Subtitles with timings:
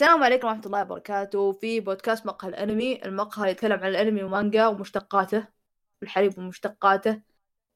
[0.00, 1.52] السلام عليكم ورحمة الله وبركاته.
[1.52, 3.04] في بودكاست مقهى الأنمي.
[3.04, 5.46] المقهى يتكلم عن الأنمي ومانجا ومشتقاته
[6.02, 7.20] الحليب ومشتقاته.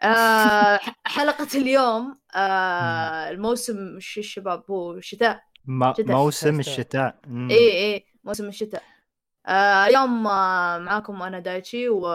[0.02, 0.80] آه
[1.16, 5.42] حلقة اليوم آه الموسم الشباب هو الشتاء.
[5.66, 6.72] موسم شتاء.
[6.72, 7.18] الشتاء.
[7.50, 8.82] اي اي موسم الشتاء.
[9.46, 12.06] آه اليوم آه معاكم أنا دايتشي و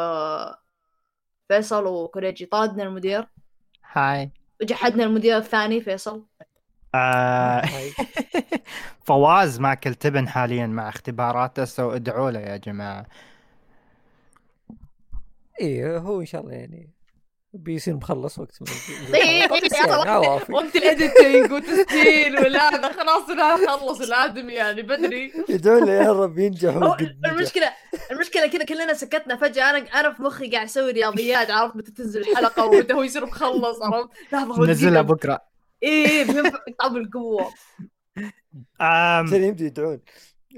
[1.48, 2.46] فيصل وكوريجي.
[2.46, 3.28] طردنا المدير.
[3.92, 4.32] هاي.
[4.62, 6.26] وجحدنا المدير الثاني فيصل.
[6.96, 7.92] آه هاي.
[9.06, 13.06] فواز ماكل تبن حاليا مع اختباراته so ادعوا له يا جماعة.
[15.62, 16.90] إيه هو إن شاء الله يعني
[17.54, 18.60] بيصير مخلص وقت
[19.14, 19.40] إيه،
[19.74, 25.34] يعني وقت ال editing وتسجيل ولا هذا خلاص لا خلص الادمي يعني بدري.
[25.50, 26.76] يدعو له يا رب ينجح.
[27.26, 27.74] المشكلة
[28.12, 29.70] المشكلة كذا كلنا سكتنا فجأة.
[29.70, 33.82] أنا أنا في مخي قاعد أسوي رياضيات عرفت؟ متى تنزل الحلقة ومتى هو يصير مخلص
[33.82, 35.02] عرفت؟ لحظه نزلها.
[35.02, 35.49] بكرة.
[35.84, 37.54] إيه بينفع يقطع بالقوه
[38.82, 39.28] آم.
[39.28, 40.00] عشان يبدوا يدعون.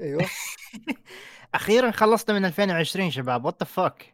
[0.02, 0.26] أيوه.
[1.54, 3.44] أخيرا خلصنا من 2020 شباب.
[3.44, 4.12] what the fuck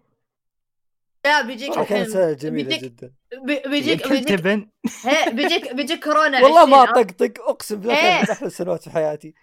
[1.25, 2.09] لا بيجيك كانت الحين.
[2.09, 3.13] سنة جميلة بيجيك- جدا.
[3.47, 4.43] بي- بيجيك بيجيك
[5.35, 8.17] بيجيك بيجيك كورونا والله 20 ما؟ طقطق أقسم بالله إيه.
[8.17, 9.35] كانت من أحلى السنوات في حياتي.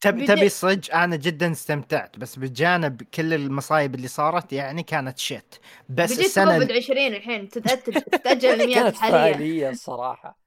[0.00, 5.18] تب بيجي- تبي صدق أنا جدا استمتعت بس بجانب كل المصايب اللي صارت يعني كانت
[5.18, 5.54] shit
[5.88, 10.38] بس بيجيك السنة كوفيد 20 الحين تتأجل تتأجل الانميات كانت فعالية الصراحه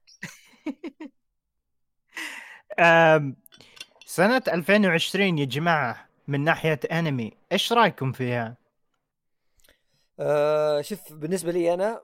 [4.06, 8.56] سنة 2020 يا جماعة من ناحية أنمي إيش رأيكم فيها؟
[10.20, 12.00] آه شوف بالنسبة لي أنا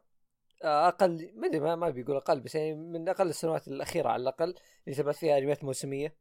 [0.65, 4.55] آه، أقل ما أدري ما, بيقول أقل بس يعني من أقل السنوات الأخيرة على الأقل
[4.87, 6.15] اللي تابعت فيها أنميات موسمية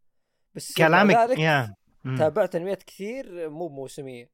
[0.56, 1.76] بس كلامك يا.
[2.18, 4.30] تابعت أنميات كثير مو موسمية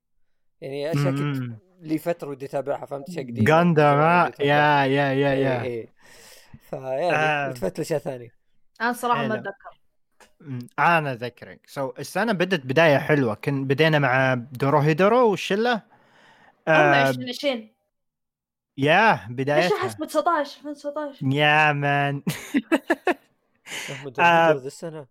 [0.62, 1.60] يعني أشياء كنت.
[1.82, 4.86] لي فترة ودي أتابعها فهمت أشياء جانداما ودي أتابعها.
[4.86, 5.94] يا يا يا إيه يا إيه.
[6.69, 7.47] فيعني آه.
[7.47, 8.30] التفت لاشياء ثانية
[8.81, 9.36] أنا الصراحه ما.
[9.36, 9.80] أتذكر.
[10.80, 15.81] أنا أذكرك سو السنة بدت بداية حلوة كن بدينا مع دورو هيدورو والشلة هم
[16.67, 17.70] آه 2020
[18.78, 22.21] يا ليش بدايتها احس ب 19 2019 يا مان
[24.20, 24.21] آه.
[24.21, 24.52] آه.
[24.52, 25.08] السنة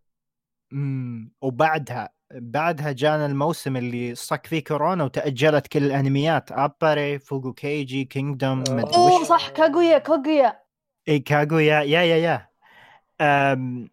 [0.70, 1.32] مم.
[1.40, 8.64] وبعدها بعدها جانا الموسم اللي صك فيه كورونا وتأجلت كل الأنميات أباري فوجو كيجي كينجدوم
[8.70, 8.96] آه.
[8.96, 10.61] أوه صح كاغويا كاغويا
[11.08, 12.48] اي كاغويا يا يا يا.
[13.20, 13.90] أم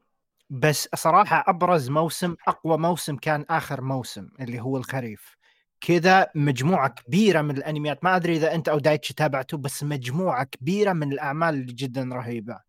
[0.49, 5.35] بس صراحة أبرز موسم أقوى موسم كان آخر موسم اللي هو الخريف.
[5.81, 10.93] كذا مجموعة كبيرة من الأنميات ما أدري إذا أنت أو دايتشي تابعته بس مجموعة كبيرة
[10.93, 12.59] من الأعمال اللي جدا رهيبة.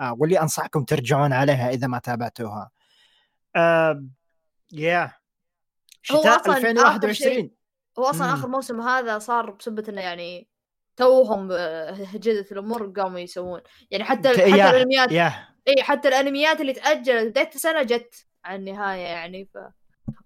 [0.00, 2.70] آه واللي أنصحكم ترجعون عليها إذا ما تابعتوها.
[3.56, 4.04] آه
[4.72, 5.12] يا.
[6.02, 7.52] شتاء أصلاً آخر 2021 شيء-
[7.98, 8.34] هو أصلا.
[8.34, 10.48] آخر موسم هذا صار بسبة إنه يعني
[10.96, 13.60] توهم آه، هجدت الأمور قاموا يسوون.
[13.90, 15.32] يعني حتى حتى يا- الأنميات يا
[15.68, 18.14] إي حتى الأنميات اللي تأجلت بدايه السنة جت
[18.44, 19.58] على النهاية يعني ف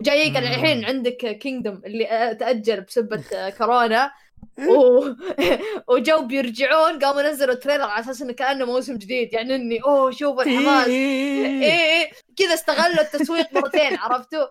[0.03, 0.37] جايك.
[0.37, 4.13] الحين عندك كينجدوم اللي آه، تأجل بسبه آه، كورونا
[4.59, 5.05] و...
[5.95, 9.33] وجو بيرجعون قاموا نزلوا trailer على أساس إنه كأنه موسم جديد.
[9.35, 10.87] يعني إني أوه شوف الحماس.
[10.89, 14.47] إي إي كذا استغلوا التسويق مرتين عرفتوا؟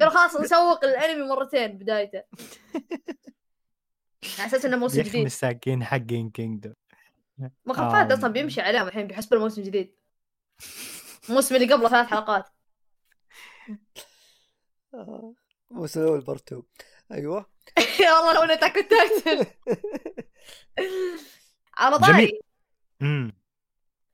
[0.00, 2.22] قالوا خلاص نسوق الأنمي مرتين بدايته.
[4.38, 5.26] على أساس إنه موسم جديد.
[5.26, 6.74] مساكين حقين كينجدوم
[7.66, 8.12] مخفات.
[8.12, 9.94] أصلا بيمشي عليهم الحين بيحسب الموسم جديد.
[11.28, 12.48] الموسم اللي قبله ثلاث حلقات.
[14.94, 15.34] آه.
[15.70, 16.62] الموسم الأول part 2
[17.12, 17.46] أيوه.
[18.00, 19.46] يا والله لو Attack Titan
[21.78, 21.98] على.
[21.98, 22.40] طاري.
[23.02, 23.32] امم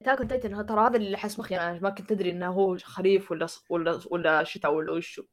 [0.03, 3.47] Attack Titan ترى هذا اللي حس مخي أنا ما كنت أدري إنه هو خريف ولا
[3.69, 5.25] ولا ولا شتاء ولا وشو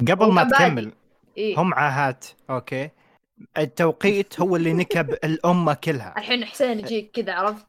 [0.00, 0.44] قبل ما.
[0.44, 0.92] تكمل
[1.38, 1.58] إيه.
[1.60, 2.24] هم عاهات.
[2.50, 2.90] okay.
[3.58, 6.14] التوقيت هو اللي نكب الأمة كلها.
[6.18, 7.66] الحين حسين يجيك كذا عرفت؟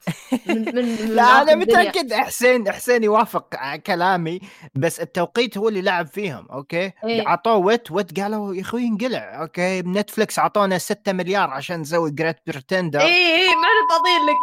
[0.48, 1.56] من من, من لا أنا.
[1.56, 4.40] متأكد حسين حسين يوافق على كلامي
[4.76, 7.28] بس التوقيت هو اللي لعب فيهم okay؟ إيه.
[7.28, 12.38] عطوه Wit Wit قالوا يا أخوي انقلع okay؟ Netflix اعطونا 6 مليار عشان نسوي Great
[12.48, 14.36] Pretender إيه إيه ما فاضيين لك.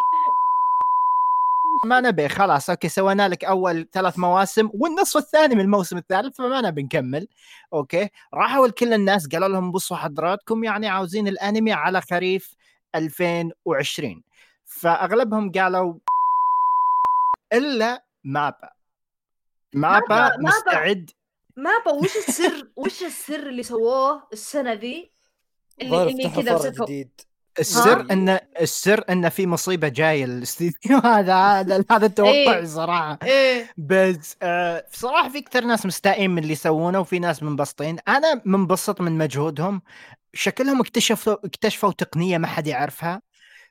[1.85, 6.61] ما نبي خلاص okay سوينا لك أول ثلاث مواسم والنصف الثاني من الموسم الثالث فما
[6.61, 7.27] نبي نكمل.
[7.73, 12.55] okay؟ راحوا لكل الناس قالوا لهم بصوا حضراتكم يعني عاوزين الأنمي على خريف
[12.95, 14.23] 2020
[14.65, 15.93] فأغلبهم قالوا
[17.53, 18.69] إلا مابا.
[19.73, 21.11] مابا مابا- مستعد.
[21.57, 25.11] ما ابى وش السر وش السر اللي سووه السنة ذي
[25.81, 27.09] اللي اللي كذا جديد.
[27.59, 32.65] السر؟ إن السر إن في مصيبة جاية الاستديو هذا هذا هذا التوقع إيه.
[32.65, 33.69] صراحة إيه.
[33.77, 37.97] بس آه صراحة في كثير ناس مستائين من اللي يسوونه وفي ناس منبسطين.
[38.07, 39.81] أنا منبسط من مجهودهم.
[40.33, 43.21] شكلهم اكتشفوا اكتشفوا تقنية ما حد يعرفها.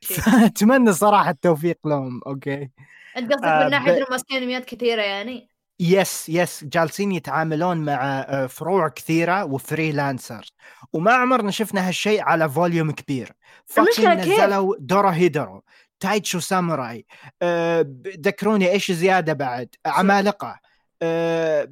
[0.04, 2.20] فأتمنى صراحة التوفيق لهم.
[2.26, 2.70] okay.
[3.16, 5.48] أنت قصدك آه، من ناحيه ب- إنهم ماسكين كثيرة يعني؟
[5.80, 10.50] yes yes جالسين يتعاملون مع آه، فروع كثيرة و freelancer
[10.92, 13.32] وما عمرنا شفنا هالشيء على volume كبير.
[13.66, 15.62] fucking كيف؟ نزلوا دورا هيدرو
[16.00, 17.06] تايتشو ساموراي
[17.42, 17.86] آه،
[18.20, 20.58] ذكروني إيش زيادة بعد؟ عمالقة.
[21.02, 21.68] آه،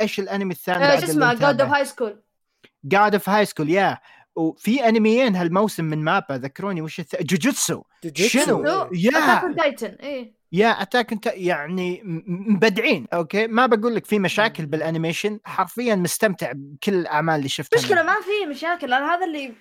[0.00, 2.22] إيش الأنمي الثاني آه، اللي اسمه؟ God of؟ High School
[2.84, 3.98] God of High School يا
[4.36, 7.16] وفي أنميين هالموسم من مابا ذكروني وش الث...
[7.22, 7.82] جوجوتسو.
[8.04, 8.44] جوجوتسو.
[8.44, 10.34] شنو؟ يا Titan إيه.
[10.54, 16.52] يا Attack أنت يعني مبدعين okay ما بقول لك في مشاكل بال animation حرفيا مستمتع
[16.54, 18.14] بكل الأعمال اللي شفتها مشكلة منهم.
[18.14, 19.54] ما في مشاكل أنا هذا اللي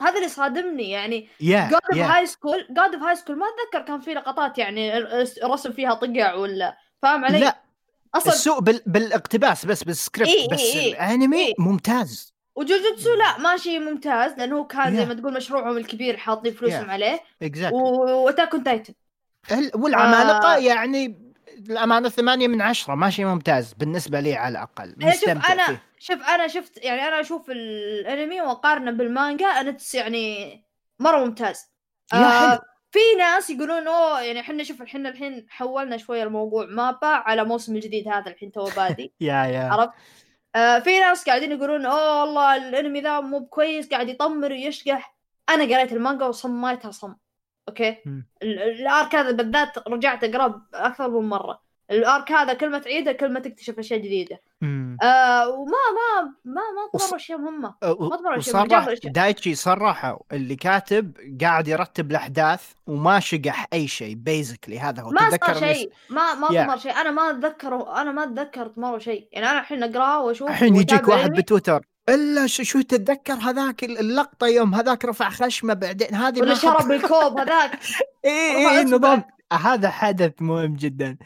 [0.00, 4.00] هذا اللي صادمني يعني God of High School God of High School ما أتذكر كان
[4.00, 4.98] في لقطات يعني
[5.44, 7.60] رسم فيها طقع ولا فاهم علي؟ لا
[8.14, 8.82] أصلا السوء بال...
[8.86, 10.92] بالاقتباس بس بالسكريبت إيه، بس إيه، إيه.
[10.92, 11.54] الانمي إيه.
[11.58, 15.08] ممتاز وجوجوتسو لا ماشي ممتاز لأنه هو كان زي Yeah.
[15.08, 16.90] ما تقول مشروعهم الكبير حاطين فلوسهم Yeah.
[16.90, 18.94] عليه exactly و Attack on Titan
[19.74, 20.58] والعمالقة آه.
[20.58, 25.66] يعني الأمانة ثمانية من عشرة ماشي ممتاز بالنسبة لي على الأقل أنا شوف مستمتع أنا
[25.66, 25.82] فيه.
[25.98, 30.64] شوف أنا شفت يعني أنا أشوف الأنمي وأقارنه بالمانجا أنا يعني
[30.98, 31.70] مرة ممتاز.
[32.14, 32.58] yeah آه، حلو
[32.90, 37.76] في ناس يقولون أوه يعني إحنا شوف إحنا الحين حولنا شوية الموضوع مابا على موسم
[37.76, 39.12] الجديد هذا الحين تو بادي.
[39.20, 39.68] yeah yeah.
[39.68, 39.92] عرفت؟
[40.54, 45.16] آه في ناس قاعدين يقولون أوه والله الأنمي ذا مو بكويس قاعد يطمر ويشقح.
[45.48, 47.14] أنا قريت المانجا وصميتها صم.
[47.68, 47.96] أوكي؟
[48.42, 51.70] ال arc هذا بالذات رجعت أقرأه أكثر من مرة.
[51.90, 54.40] ال arc هذا كل ما تعيده كل ما تكتشف أشياء جديدة.
[54.60, 54.96] مم.
[55.02, 57.74] آه وما ما ما ما طوروا أشياء مهمة.
[57.84, 59.12] و- ما جابوا أشياء.
[59.12, 65.10] دايتشي صرحوا اللي كاتب قاعد يرتب الأحداث وما شقح أي شيء بيزكلي هذا هو.
[65.10, 65.92] ما صار شيء.
[66.10, 66.48] ما ما.
[66.48, 66.92] طمر شيء.
[66.92, 69.28] أنا ما اتذكر أنا ما اتذكر مرة شيء.
[69.32, 71.86] يعني أنا الحين أقرأه وأشوف الحين يجيك واحد بتويتر.
[72.10, 77.78] إلا شو تتذكر هذاك اللقطة يوم هذاك رفع خشمة بعدين؟ هذه ولا شرب الكوب هذاك.
[78.24, 78.96] اي اي إصبعه.
[78.98, 79.24] نظام.
[79.52, 81.16] هذا حدث مهم جدا.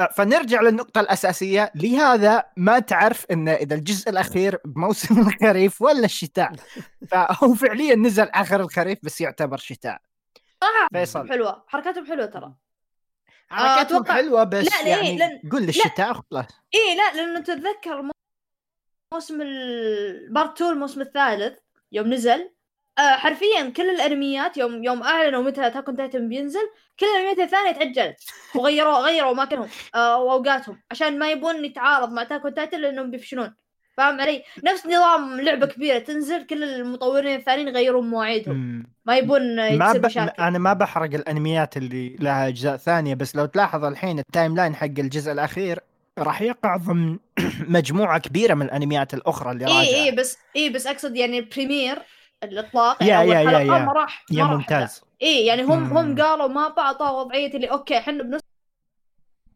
[0.00, 1.72] أه، فنرجع للنقطة الأساسية.
[1.74, 6.52] لهذا ما تعرف أن إذا الجزء الأخير بموسم الخريف ولا الشتاء.
[7.10, 9.98] فهو فعليا نزل آخر الخريف بس يعتبر شتاء.
[10.60, 11.28] صراحة فيصل.
[11.28, 11.64] حلوة.
[11.68, 12.54] حركاتهم حلوة ترى.
[13.48, 16.46] حركاتهم أتوقع- حلوة بس لا، ليه؟ يعني لأن- قول للشتاء خلاص.
[16.74, 18.02] إيه لا لأنه تتذكر
[19.12, 21.58] موسم ال part 2 الموسم الثالث
[21.92, 22.50] يوم نزل.
[22.98, 26.70] آه حرفيا كل الأنميات يوم يوم أعلنوا متى Attack Titan بينزل
[27.00, 28.16] كل الأنميات الثانية تاجلت
[28.54, 33.54] وغيروا غيروا اماكنهم آه وأوقاتهم عشان ما يبون يتعارض مع Attack Titan لأنهم بيفشلون.
[33.96, 38.86] فاهم علي؟ نفس نظام لعبة كبيرة تنزل كل المطورين الثانيين يغيرون مواعيدهم.
[39.04, 40.06] ما يبون ما ب...
[40.06, 40.42] مشاكل.
[40.42, 44.84] أنا ما بحرق الأنميات اللي لها أجزاء ثانية بس لو تلاحظ الحين ال timeline حق
[44.84, 45.80] الجزء الأخير
[46.18, 47.18] راح يقع ضمن
[47.76, 49.80] مجموعة كبيرة من الأنميات الأخرى اللي راجعة.
[49.80, 51.98] اي اي بس اي بس أقصد يعني ال premiere
[52.42, 53.78] الإطلاق yeah- يعني yeah- yeah- yeah.
[53.78, 55.02] ما راح yeah ممتاز.
[55.22, 55.96] اي يعني هم مم.
[55.96, 58.40] هم قالوا ما بعطوا وضعية اللي أوكي إحنا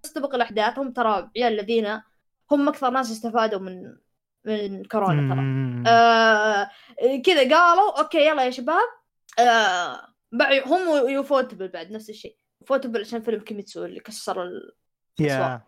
[0.05, 2.01] بنستبق الاحداث هم ترى عيال الذين
[2.53, 3.97] هم أكثر ناس استفادوا من
[4.45, 5.43] من كورونا ترى.
[5.95, 6.71] آه
[7.25, 8.89] كذا قالوا أوكي يلا يا شباب.
[9.39, 10.01] آه
[10.67, 10.89] هم
[11.19, 12.37] و ufotable بعد نفس الشيء.
[12.67, 14.73] ufotable عشان فيلم كيميتسو اللي كسر ال...
[15.21, 15.61] yeah.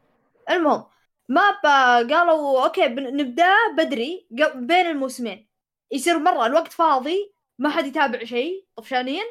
[0.51, 0.85] المهم
[1.29, 5.49] ما ب- قالوا أوكي نبدأ بدري بين الموسمين
[5.91, 9.25] يصير مرة الوقت فاضي ما حد يتابع شيء طفشانين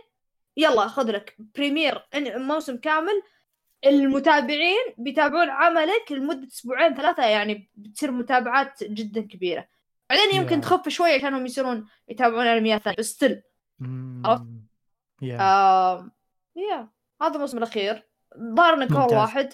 [0.57, 3.21] يلا خذ لك premiere موسم كامل
[3.85, 9.67] المتابعين بيتابعون عملك لمدة أسبوعين ثلاثة يعني بتصير متابعات جدا كبيرة
[10.09, 10.61] بعدين يمكن yeah.
[10.61, 13.41] تخف شوي عشانهم يصيرون يتابعون أنميات ثانية بس still.
[14.25, 14.43] عرفت؟
[16.55, 16.89] yeah
[17.21, 19.17] هذا الموسم الأخير ظهر انه cour.
[19.17, 19.53] واحد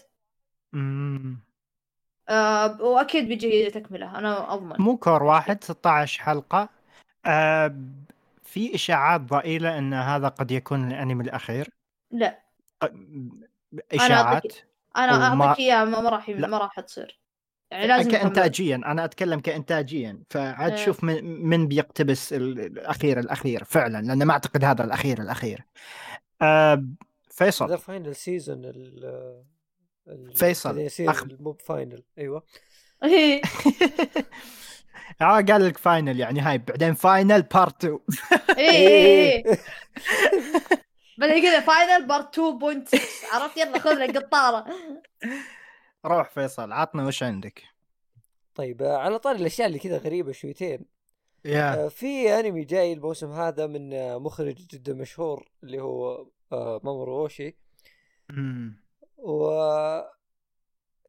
[0.73, 1.43] مم.
[2.29, 2.81] آه...
[2.81, 4.19] وأكيد بيجي تكملة.
[4.19, 4.75] أنا أضمن.
[4.79, 6.69] مو cour واحد 16 حلقة.
[7.25, 7.75] آه
[8.43, 11.69] في إشاعات ضئيلة أن هذا قد يكون الأنمي الأخير؟
[12.11, 12.39] لا.
[13.91, 14.55] إشاعات؟
[14.97, 16.29] أنا أعطيك إياها ما ما راح.
[16.29, 17.19] ما راح تصير.
[17.71, 18.21] يعني لازم يكمل.
[18.21, 20.23] كإنتاجيا أنا أتكلم كإنتاجيا.
[20.29, 20.85] فعاد إيه.
[20.85, 25.65] شوف من, من بيقتبس ال- الأخير الأخير فعلا لأن ما أعتقد هذا الأخير الأخير.
[26.41, 26.85] آه هذا
[27.31, 28.61] فيصل final season
[30.35, 32.03] فيصل، أخ- مو ب final.
[32.17, 32.43] أيوه.
[33.03, 33.41] إيه.
[35.21, 37.99] آه قال لك final يعني هاي بعدين final part 2
[38.57, 39.57] إيه إيه إيه
[41.17, 42.99] بعدين كذا final part 2.6
[43.33, 44.65] عرفت؟ يلا خذ لك قطارة.
[46.05, 47.63] روح فيصل عطنا وش عندك؟
[48.55, 50.85] طيب آه، على طار الأشياء اللي كذا غريبة شويتين.
[51.45, 51.85] yeah.
[51.85, 57.55] آه، في أنمي جاي الموسم هذا من آه، مخرج جدا مشهور اللي هو مامورو أوشي.
[58.29, 58.82] مم.
[59.23, 59.49] و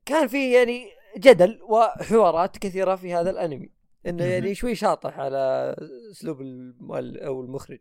[0.06, 3.70] كان في يعني جدل وحوارات كثيرة في هذا الأنمي
[4.06, 4.24] إنه.
[4.24, 5.74] يعني شوي شاطح على
[6.10, 6.40] أسلوب
[6.90, 7.78] أو المخرج.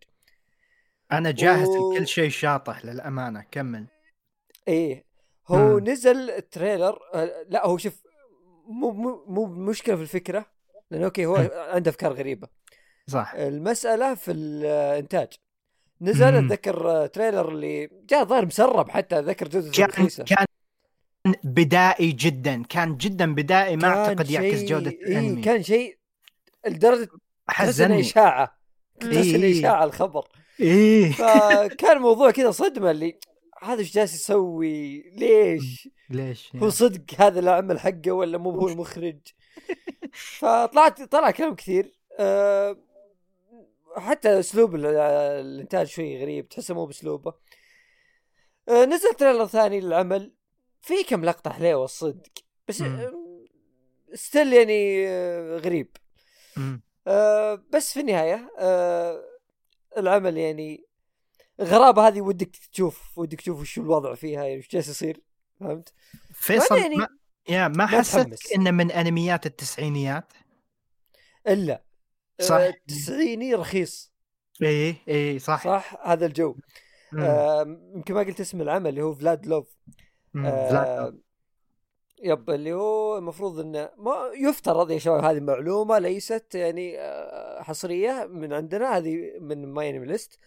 [1.12, 3.88] أنا جاهز و- لكل شيء شاطح للأمانة كمل.
[4.68, 5.06] إيه
[5.48, 5.90] هو مم.
[5.90, 8.04] نزل trailer آه، لا هو شوف
[8.68, 10.46] مو مو مو مشكلة في الفكرة
[10.92, 12.48] لأنه أوكي هو عنده أفكار غريبة.
[13.08, 13.34] صح.
[13.34, 15.34] المسألة في الإنتاج.
[16.02, 16.24] نزل.
[16.24, 20.46] أتذكر تريلر اللي جاء ظاهر مسرب حتى أتذكر جودته كان كان
[21.44, 25.98] بدائي جدا كان جدا بدائي ما أعتقد يعكس جودة إيه الأنمي كان شيء
[26.68, 27.10] لدرجة
[27.48, 28.58] تحس إنه حزني إشاعة
[29.00, 29.60] تحس إنه إيه.
[29.60, 30.28] إشاعة الخبر
[30.60, 33.20] إيه فكان الموضوع كذا صدمة اللي
[33.64, 39.20] هذا إيش جالس يسوي؟ ليش؟ ليش هو صدق هذا العمل حقه ولا مو هو المخرج؟
[40.40, 42.78] فطلعت طلع كلام كثير أه
[43.98, 47.34] حتى اسلوب ال- الانتاج شوي غريب تحسه مو باسلوبه
[48.70, 50.34] أه نزل trailer ثاني للعمل
[50.82, 52.32] في كم لقطة حليوة الصدق
[52.68, 52.84] بس.
[54.14, 55.98] still يعني آه، غريب.
[57.08, 59.24] أه بس في النهاية أه
[59.98, 60.86] العمل يعني
[61.60, 65.22] الغرابه هذه ودك تشوف ودك تشوف وش الوضع فيها يعني وش جالس يصير
[65.60, 65.94] فهمت؟
[66.34, 67.08] فيصل يعني ما
[67.50, 68.52] يا ما ما حسيت.
[68.52, 70.34] إنه من أنميات التسعينيات
[71.48, 71.84] إلا
[72.42, 72.56] صح.
[72.56, 74.14] آه، تسعيني رخيص
[74.62, 76.56] إيه إيه صح, صح هذا الجو.
[77.20, 77.62] آه،
[77.96, 79.78] يمكن ما قلت اسم العمل اللي هو فلاد لوف.
[80.36, 81.14] آه،.
[82.24, 88.28] يب اللي هو المفروض إنه ما يفترض يا شباب هذه معلومة ليست يعني آه، حصرية
[88.32, 90.40] من عندنا هذه من ماي انمي ليست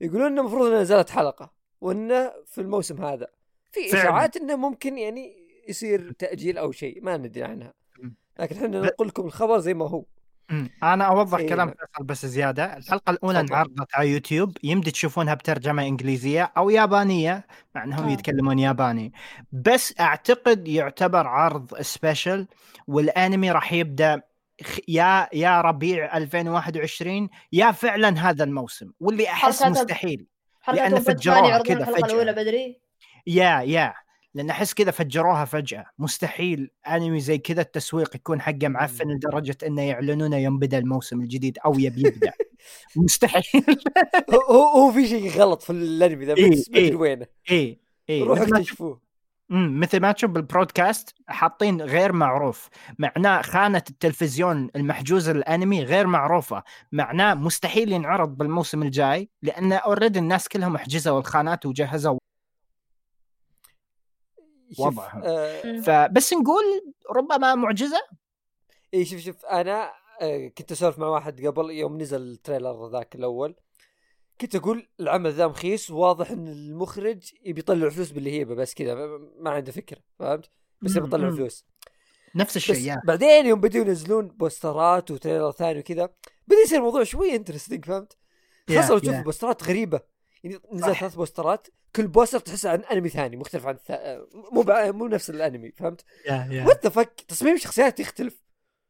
[0.00, 3.28] يقولون إنه المفروض انه نزلت حلقة وإنه في الموسم هذا
[3.72, 3.86] في.
[3.86, 5.36] إشاعات إنه ممكن يعني
[5.68, 7.74] يصير تأجيل أو شيء ما ندري عنها.
[8.38, 10.04] لكن إحنا نقول لكم الخبر زي ما هو.
[10.82, 11.48] أنا أوضح إيه.
[11.48, 13.40] كلام فيصل بس زيادة الحلقة الأولى.
[13.40, 18.12] انعرضت على يوتيوب يمدي تشوفونها بترجمة إنجليزية أو يابانية مع إنهم آه.
[18.12, 19.12] يتكلمون ياباني
[19.52, 22.46] بس أعتقد يعتبر عرض سبيشل
[22.86, 24.22] والأنمي راح يبدأ
[24.88, 30.26] يا يا ربيع 2021 يا فعلا هذا الموسم واللي أحس مستحيل
[31.00, 32.06] فجروها يعرضون كذا فجأة.
[32.06, 32.80] الأولى بدري
[33.26, 33.94] يا يا
[34.34, 35.84] لأن أحس كذا فجروها فجأة.
[35.98, 41.58] مستحيل أنمي زي كذا التسويق يكون حقه معفن لدرجة إنه يعلنونه يوم بدأ الموسم الجديد
[41.64, 42.32] أو يبي يبدأ.
[42.96, 43.62] مستحيل.
[44.50, 46.96] هو هو في شيء غلط في الأنمي ذا إيه، بس إيه.
[46.96, 49.00] وينه؟ اي اي ما اكتشفوه.
[49.50, 52.68] مثل ما تشوف بالبرودكاست حاطين غير معروف.
[52.98, 56.62] معناه خانة التلفزيون المحجوزه للأنمي غير معروفة.
[56.92, 62.18] معناه مستحيل ينعرض بالموسم الجاي لأن already الناس كلهم حجزوا الخانات وجهزوا
[64.72, 65.22] شوف وضعهم.
[65.24, 65.80] آه.
[65.80, 66.64] فبس نقول
[67.16, 68.00] ربما معجزة
[68.94, 73.14] إي شوف شوف أنا آه كنت أسولف مع واحد قبل يوم نزل ال trailer ذاك
[73.14, 73.54] الأول
[74.40, 78.94] كنت أقول العمل ذا مخيس واضح إن المخرج يبي يطلع فلوس بالهيبه بس كذا
[79.40, 80.50] ما- عنده فكرة فهمت؟
[80.82, 81.30] بس يبي يطلع.
[81.30, 81.64] فلوس
[82.34, 86.04] نفس الشيء yeah بعدين يوم بدوا ينزلون بوسترات و trailer ثاني وكذا
[86.46, 88.16] بدأ يصير الموضوع شوي interesting فهمت؟
[88.68, 89.14] خاصة لو تشوف.
[89.14, 90.00] بوسترات غريبة
[90.44, 90.94] يعني نزل.
[90.96, 93.90] ثلاث بوسترات كل poster تحس عن أنمي ثاني مختلف عن الث...
[94.52, 94.90] مو بع...
[94.90, 98.42] مو نفس الأنمي فهمت؟ yeah yeah what the fuck تصميم الشخصيات يختلف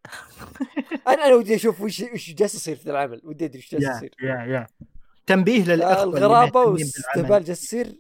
[1.09, 4.15] أنا أنا ودي أشوف وش وش جالس يصير في العمل ودي أدري وش جالس يصير
[4.23, 4.67] yeah yeah
[5.27, 7.45] تنبيه للأخوة الغرابة واستهبال.
[7.45, 7.99] جالس يصير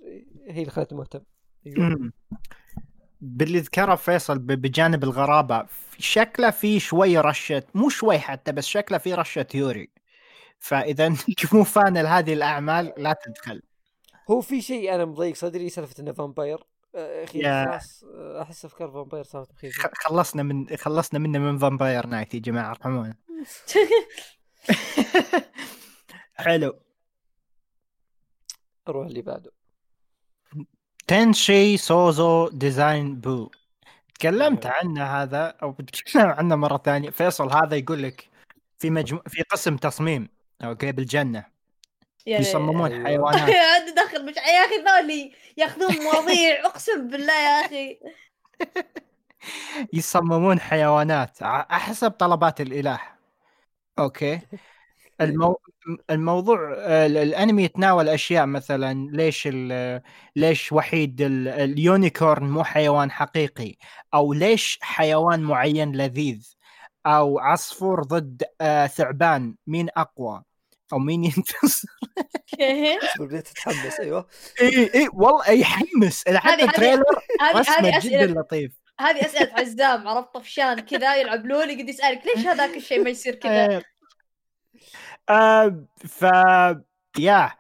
[0.49, 1.21] هي اللي خلتني مهتم
[1.67, 2.13] أيوة.
[3.21, 5.67] باللي ذكره فيصل بجانب الغرابة
[5.99, 9.91] شكله في شوي رشة مو شوي حتى بس شكله في رشة yuri
[10.61, 13.63] فإذا انت مو fan لهذه الأعمال لا تدخل.
[14.31, 16.65] هو في شيء أنا مضيق صدري سالفة إنه vampire.
[16.95, 17.43] آه، أخي.
[17.43, 22.39] خلاص آه، أحس أفكار vampire صارت مخيسه خلصنا من خلصنا منه من Vampire Knight يا
[22.39, 23.15] جماعة ارحمونا.
[26.35, 26.81] حلو.
[28.89, 29.53] أروح اللي بعده.
[31.07, 33.51] Tenchi Souzou Design-bu.
[34.15, 34.67] تكلمت.
[34.67, 37.11] عنه هذا أو بتكلم عنه مرة ثانية.
[37.11, 38.29] فيصل هذا يقول لك
[38.79, 39.21] في مجمو...
[39.29, 40.29] في قسم تصميم.
[40.65, 41.45] أوكي بالجنه
[42.27, 43.05] يعني يصممون أيوة.
[43.05, 43.51] حيوانات.
[43.75, 48.01] هذا دخل مش يا أخي ذولي ياخذون مواضيع أقسم بالله يا أخي.
[49.93, 51.39] يصممون حيوانات
[51.71, 53.01] حسب طلبات الإله.
[53.99, 54.41] okay.
[55.21, 55.61] المو...
[56.11, 60.01] الموضوع ال- الأنمي يتناول أشياء مثلا ليش ال...
[60.37, 61.49] ليش وحيد ال...
[61.49, 63.77] ال unicorn مو حيوان حقيقي
[64.15, 66.55] أو ليش حيوان معين لذيذ
[67.07, 70.43] أو عصفور ضد آه ثعبان مين أقوى؟
[70.93, 71.89] أو مين ينتصر؟
[73.21, 74.27] بديت اتحمس أيوه.
[74.61, 77.05] اي أي والله يحمس حتى هذه- ال trailer
[77.55, 78.73] رسمة جدا لطيف.
[79.01, 83.35] هذه أسئلة عزام عرفت؟ طفشان كذا يلعب لول يقعد يسألك ليش هذاك الشيء ما يصير
[83.35, 83.83] كذا؟
[85.29, 86.27] آه، ف
[87.19, 87.51] يا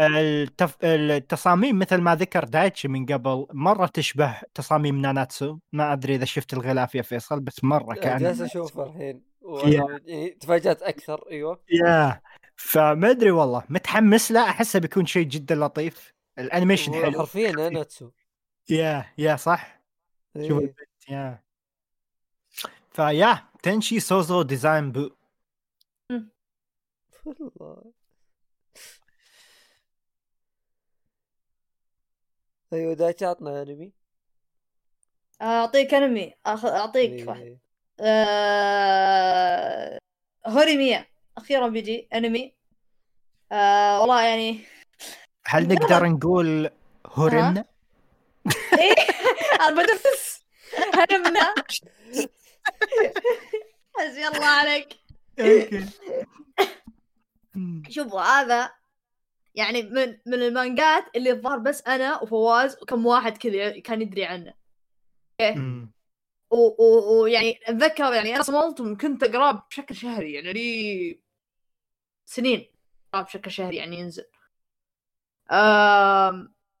[0.00, 0.76] التف...
[0.84, 5.58] التصاميم مثل ما ذكر دايتشي من قبل مرة تشبه تصاميم ناناتسو.
[5.72, 9.22] ما أدري إذا شفت الغلاف يا فيصل بس مرة كان جالس أشوفه الحين.
[9.64, 11.60] يعني تفاجأت أكثر أيوه.
[11.70, 12.20] يا.
[12.60, 16.14] فما أدري والله متحمس له أحسه بيكون شيء جدا لطيف.
[16.38, 17.18] الأنيميشن حلو.
[17.18, 18.10] حرفيا ناتسو
[18.70, 19.80] yeah yeah صح؟
[20.36, 20.58] شوف إيه.
[20.58, 21.42] البنت yeah.
[22.92, 25.10] ف yeah Tenchi Souzou Design-bu.
[27.24, 27.92] والله.
[32.72, 33.92] أيوه دايتش عطنا أنمي.
[35.42, 36.34] أعطيك أنمي.
[36.46, 37.40] أعطيك واحد.
[37.42, 37.58] إيه.
[38.00, 39.98] آه...
[40.46, 41.06] هوريميا.
[41.38, 42.54] أخيرا بيجي انمي
[43.52, 44.00] آه...
[44.00, 44.60] والله يعني
[45.46, 46.70] هل نقدر نقول
[47.06, 47.64] هورن؟
[48.78, 48.94] إيه.
[49.60, 50.44] أنا بدرس
[50.94, 51.54] هرمنا
[53.98, 54.88] حسبي الله عليك.
[55.40, 55.86] أوكي.
[57.94, 58.70] شوفوا هذا
[59.54, 64.54] يعني من من المانجات اللي الظاهر بس أنا وفواز وكم واحد كذا كان يدري عنه.
[66.50, 71.20] و- ويعني أتذكر يعني أنا صملت وكنت اقراه بشكل شهري يعني لي
[72.28, 72.70] سنين
[73.14, 74.24] بشكل شهري يعني ينزل.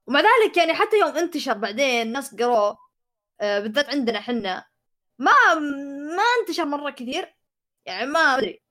[0.08, 2.78] ومع ذلك يعني حتى يوم انتشر بعدين الناس قروه
[3.40, 4.66] آه، بالذات عندنا حنا
[5.18, 5.54] ما
[6.16, 7.34] ما انتشر مرة كثير
[7.84, 8.62] يعني ما أدري.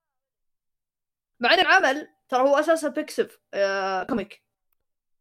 [1.39, 4.43] مع ان العمل ترى هو أساسا بيكسف آه comic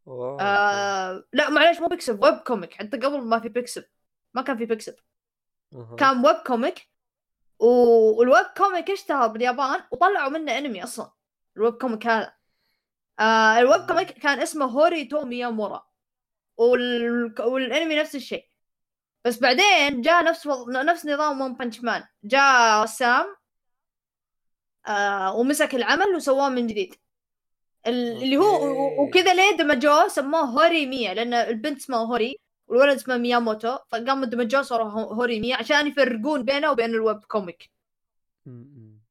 [0.07, 0.39] واو.
[0.41, 3.85] آه لا معليش مو بيكسف web comic حتى قبل ما في بيكسف
[4.35, 4.95] ما كان في بيكسف.
[5.99, 6.89] كان web comic
[7.59, 11.16] وال web comic اشتهر باليابان وطلعوا منه انمي أصلا.
[11.57, 12.33] ال web comic هذا
[13.21, 15.87] آه ال web comic كان اسمه هوريتو ميامورا
[16.57, 17.35] وال...
[17.41, 18.49] والانمي نفس الشيء
[19.25, 20.71] بس بعدين جاء نفس وض...
[20.71, 23.37] نفس نظام One Punch Man جاء رسام
[24.89, 26.95] آه ومسك العمل وسواه من جديد
[27.87, 29.03] ال- اللي هو.
[29.03, 34.63] وكذا ليه دمجوه سموه هوري ميا لأن البنت اسمها هوري والولد اسمه مياموتو فقاموا دمجوه
[34.63, 37.71] صاروا هو- هوري ميا عشان يفرقون بينه وبين ال web comic.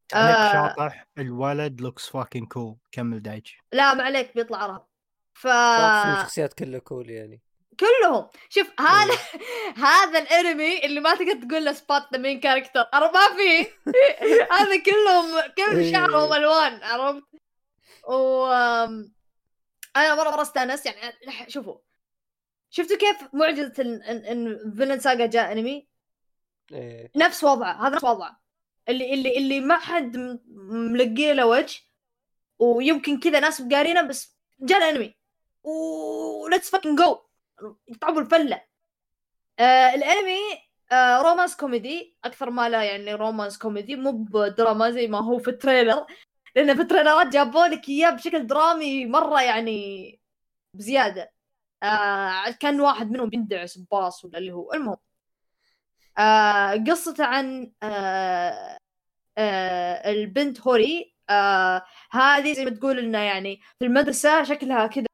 [0.10, 0.54] تعليق آه.
[0.54, 3.58] شاطح الولد looks fucking cool كمل دايتش.
[3.74, 4.86] لا ما عليك بيطلع رهب
[5.34, 7.42] ف الشخصيات كلها cool يعني.
[7.80, 8.30] كلهم.
[8.50, 9.42] شوف هذا إيه.
[9.86, 13.68] هذا الانمي اللي ما تقدر تقول له spot the main character أنا ما في.
[14.56, 15.92] هذا كلهم cool إيه.
[15.92, 17.24] شعرهم الوان عرفت؟
[18.08, 18.46] و
[19.96, 21.16] أنا مرة مرة استأنست يعني.
[21.48, 21.78] شوفوا.
[22.70, 25.88] شفتوا كيف معجزة ان ان فينلاند ساجا جاء انمي
[26.72, 27.12] إيه.
[27.16, 28.45] نفس وضعه هذا نفس وضعه.
[28.90, 30.18] اللي اللي اللي ما حد
[30.94, 31.80] ملقي له وجه
[32.60, 35.16] ويمكن كذا ناس قارينه بس جاء الانمي.
[35.64, 37.20] و let's fucking go
[37.88, 38.62] يقطعوا الفلة.
[39.60, 40.40] آه الانمي
[40.92, 42.18] آه romance comedy.
[42.26, 46.06] أكثر ما لا يعني romance comedy مو بدراما زي ما هو في ال trailer.
[46.56, 50.20] لأن في ال trailerات جابوا لك إياه بشكل درامي مرة يعني
[50.74, 51.34] بزيادة.
[51.84, 54.74] آه كان واحد منهم بيندعس بباص ولا اللي هو.
[54.74, 54.98] المهم.
[56.18, 58.78] آه قصته عن آه
[59.38, 61.16] آه البنت هوري.
[62.12, 65.06] هذه زي ما تقول إنه يعني في المدرسة شكلها كذا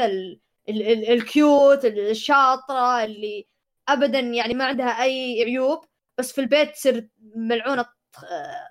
[0.00, 3.46] ال- ال- ال- ال cute الشاطرة اللي
[3.88, 5.84] ابدا يعني ما عندها أي عيوب
[6.18, 7.86] بس في البيت تصير ملعونة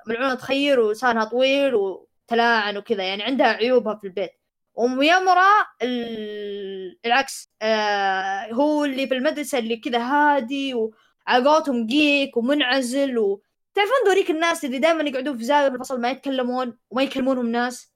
[0.07, 3.03] ملعونة تخير وسانها طويل وتلاعن وكذا.
[3.03, 4.31] يعني عندها عيوبها في البيت.
[4.75, 5.47] وميامورا
[5.81, 13.41] ال- العكس آه هو اللي في المدرسة اللي كذا هادي وعلاقاتهم جيك ومنعزل و
[13.73, 17.91] تعرفون ذوليك الناس اللي دائما يقعدون في زاوية في الفصل ما يتكلمون وما يكلمونهم ناس؟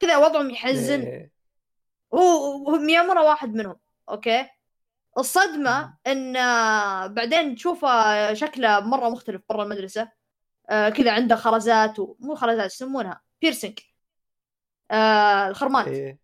[0.00, 1.00] كذا وضعهم يحزن.
[1.00, 1.32] إيه.
[2.14, 3.76] هو ميامورا واحد منهم
[4.08, 4.46] okay؟
[5.18, 10.08] الصدمة إن آه، بعدين تشوفه شكله مرة مختلف برا المدرسة.
[10.70, 12.16] آه كذا عنده خرزات و...
[12.20, 13.78] مو خرزات يسمونها piercing
[14.90, 15.86] آه الخرمات.
[15.88, 16.18] إيه.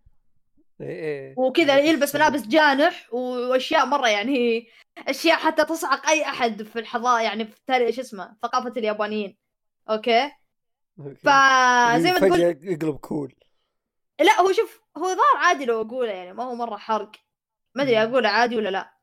[1.36, 7.44] وكذا يلبس ملابس جانح وأشياء مرة يعني أشياء حتى تصعق أي أحد في الحضارة يعني
[7.44, 9.38] في تاريخ شو اسمه ثقافة اليابانيين.
[9.90, 10.32] okay؟
[11.00, 11.14] okay.
[11.14, 13.34] فزي ما تقول يقلب cool.
[14.20, 17.10] لا هو شوف هو ظاهر عادي لو أقوله يعني ما هو مرة حرق.
[17.74, 18.94] ما أدري أقوله عادي ولا لا.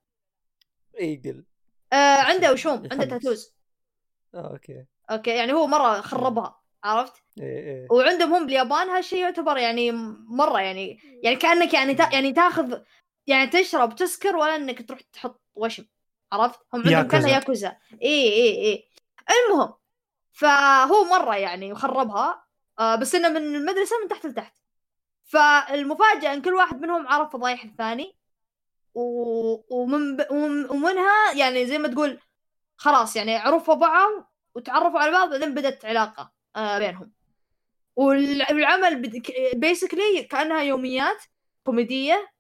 [1.00, 1.46] إيجل.
[1.94, 3.06] آه عنده وشوم عنده.
[3.06, 3.56] tattoos
[4.36, 4.86] آه okay.
[5.12, 6.62] okay يعني هو مرة خربها.
[6.86, 7.88] عرفت؟ إيه إيه.
[7.92, 9.92] وعندهم هم باليابان هالشيء يعتبر يعني
[10.28, 12.80] مرة يعني يعني كأنك يعني تا يعني تاخذ
[13.28, 15.86] يعني تشرب تسكر ولا إنك تروح تحط وشم
[16.32, 17.12] عرفت؟ هم عندهم ياكوزا.
[17.20, 17.78] كانها ياكوزا.
[18.02, 18.90] اي اي اي
[19.50, 19.74] المهم
[20.32, 22.46] فهو مرة يعني خربها
[22.80, 24.54] آه بس إنه من المدرسة من تحت لتحت.
[25.24, 28.16] فالمفاجأة إن كل واحد منهم عرف فضايح الثاني
[28.94, 29.02] و...
[29.82, 30.26] ومن ب...
[30.32, 32.20] ومن- ومنها يعني زي ما تقول
[32.78, 36.32] خلاص يعني عرفوا بعض وتعرفوا على بعض بعدين بدت علاقة.
[36.56, 37.12] بينهم
[38.00, 39.10] والع- والعمل
[39.56, 41.24] بيسكلي كأنها يوميات
[41.64, 42.32] كوميدية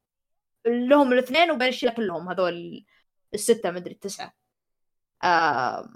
[0.66, 2.86] لهم الاثنين وبين الشلة كلهم هذول
[3.34, 4.34] الستة مدري التسعة
[5.24, 5.90] آه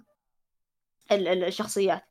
[1.11, 2.03] ال- ال- الشخصيات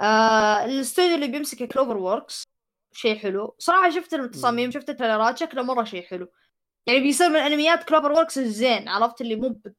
[0.00, 2.44] آه الاستوديو اللي بيمسك CloverWorks
[2.92, 4.70] شيء حلو صراحة شفت التصاميم.
[4.70, 6.28] شفت ال trailerات شكله مرة شيء حلو
[6.86, 9.74] يعني بيصير من أنميات CloverWorks الزين عرفت اللي مو ب-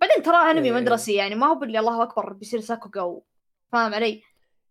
[0.00, 0.72] بعدين ترى أنمي إيه.
[0.74, 3.24] مدرسي يعني ما هو باللي الله أكبر بيصير sakuga و-
[3.72, 4.22] فاهم علي؟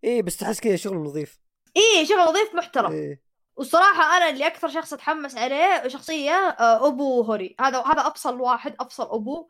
[0.04, 1.40] إيه بس تحس كذا شغل نظيف.
[1.76, 2.92] إيه شغل نظيف محترم.
[2.92, 3.22] إيه.
[3.56, 7.56] والصراحة أنا اللي أكثر شخص أتحمس عليه شخصية آه، أبو هوري.
[7.60, 9.50] هذا هذا أفصل واحد أفصل أبو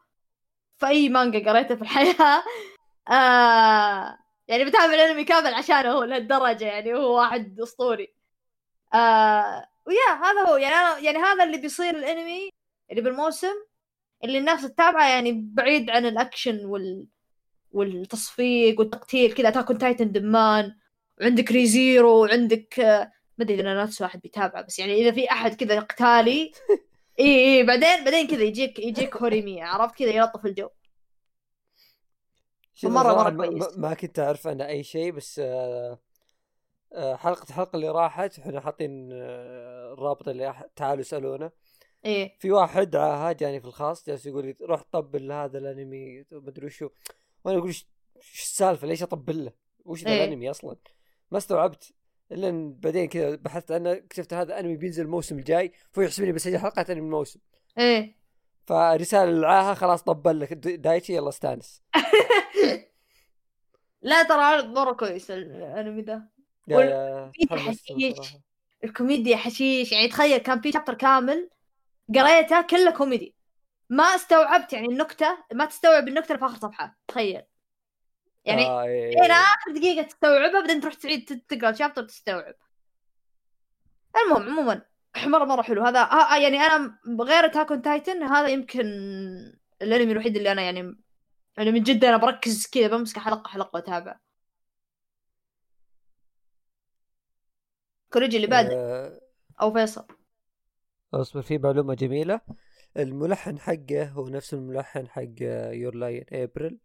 [0.78, 2.44] في أي مانجا قريته في الحياة.
[3.12, 8.16] آه يعني بتابع الأنمي كامل عشانه هو لهالدرجة يعني هو واحد أسطوري.
[8.94, 10.58] آه ويا هذا هو.
[10.58, 12.50] يعني أنا يعني هذا اللي بيصير الأنمي
[12.92, 13.56] اللي بالموسم
[14.24, 17.08] اللي الناس تتابعه يعني بعيد عن الأكشن وال
[17.72, 20.76] والتصفيق والتقتيل كذا تاكون تايتن دمان.
[21.22, 25.54] وعندك ريزيرو وعندك آه، ما أدري إذا ناتس واحد بيتابعه بس يعني إذا في أحد
[25.56, 26.52] كذا قتالي
[27.20, 30.70] إي إي بعدين بعدين كذا يجيك يجيك هوريمي عرفت؟ كذا يلطف الجو.
[32.86, 33.78] مرة- مرة ما- كويس.
[33.78, 36.00] ما, كنت أعرف عنه أي شيء بس آه،
[36.94, 41.52] آه، حلقة الحلقة اللي راحت إحنا حاطين الرابط اللي تعالوا اسالونا
[42.06, 46.26] إيه في واحد عاهه جاني في الخاص جالس يقول لي روح طبل هذا الأنمي.
[46.32, 46.90] مدري وشو
[47.44, 47.88] وأنا أقول إيش
[48.34, 49.52] السالفة ليش اطبل له؟
[49.86, 50.24] وش ذا إيه.
[50.24, 50.76] الانمي أصلا؟
[51.32, 51.94] ما استوعبت
[52.32, 56.90] إلا بعدين كذا بحثت عنه اكتشفت هذا انمي بينزل الموسم الجاي فهو يحسبني بسجل حلقات
[56.90, 57.40] انمي الموسم
[57.78, 58.16] إيه
[58.66, 61.82] فرسالة للعاهة خلاص طبل لك دايتشي يلا استانس
[64.02, 66.22] لا ترى مرة كويس الانمي.
[68.14, 68.40] صراحة.
[68.84, 71.50] الكوميديا حشيش يعني تخيل كان في chapter كامل
[72.16, 73.36] قريته كله كوميدي
[73.92, 77.42] ما استوعبت يعني النكتة ما تستوعب النكتة في آخر صفحة تخيل.
[78.46, 79.10] يعني آه إيه.
[79.10, 82.56] إلى آخر دقيقة تستوعبها بعدين تروح تعيد تقرأ الشابتر تستوعب.
[84.16, 84.82] المهم عموما
[85.18, 85.84] مرة مرة حلو.
[85.84, 88.86] هذا ها يعني أنا غير تاكون تايتن هذا يمكن
[89.82, 90.96] الأنمي الوحيد اللي أنا يعني
[91.58, 94.20] يعني من جد أنا بركز كذا بمسك حلقة حلقة وأتابع.
[98.14, 99.22] كوريجي اللي بعد آه،
[99.62, 100.08] أو فيصل.
[101.14, 102.42] أصبر في معلومة جميلة.
[102.98, 106.78] الملحن حقه هو نفس الملحن حق Your Lie in April.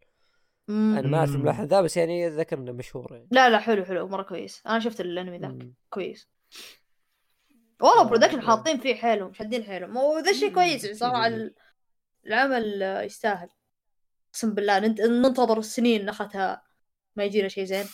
[0.69, 1.35] أنا ما أعرف.
[1.35, 3.27] الملحن ذا بس يعني ذكر إنه مشهور يعني.
[3.31, 4.61] لا لا حلو حلو مرة كويس.
[4.67, 5.67] أنا شفت الأنمي ذاك.
[5.89, 6.27] كويس.
[7.81, 8.41] والله آه، production.
[8.41, 9.97] حاطين فيه حيلهم شادين حيلهم.
[9.97, 11.31] وذا شيء كويس شيء صراحة
[12.25, 13.49] العمل يستاهل.
[14.29, 16.61] أقسم بالله ننت- ننتظر السنين نختها
[17.15, 17.85] ما يجينا شيء زين.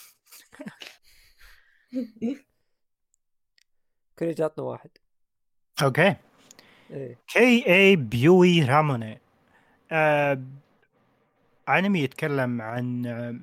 [4.18, 4.90] كوري جاتنا واحد.
[5.82, 6.16] أوكي.
[7.28, 9.20] كي اي بيوي راموني
[9.92, 10.42] آه
[11.68, 13.02] انمي يتكلم عن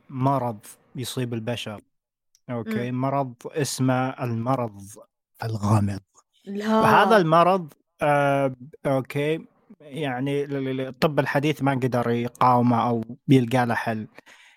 [0.10, 0.60] مرض
[0.96, 1.82] يصيب البشر.
[2.50, 2.92] أوكي.
[2.92, 4.82] مرض اسمه المرض
[5.44, 6.00] الغامض.
[6.46, 6.80] لا.
[6.82, 9.46] وهذا المرض آه أوكي.
[9.82, 14.08] يعني ال- ال- الطب الحديث ما قدر يقاومه أو يلقى له حل.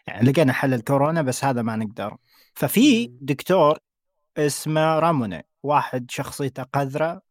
[0.07, 2.17] يعني لقينا حل الكورونا بس هذا ما نقدر.
[2.55, 3.07] ففي.
[3.21, 3.79] دكتور
[4.39, 5.47] اسمه راموني.
[5.63, 7.23] واحد شخصيته قذرة.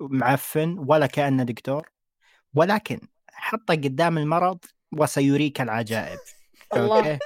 [0.00, 1.90] معفن ولا كأنه دكتور
[2.54, 3.00] ولكن
[3.32, 4.58] حطه قدام المرض
[4.92, 6.18] وسيريك العجائب
[6.76, 7.18] الله.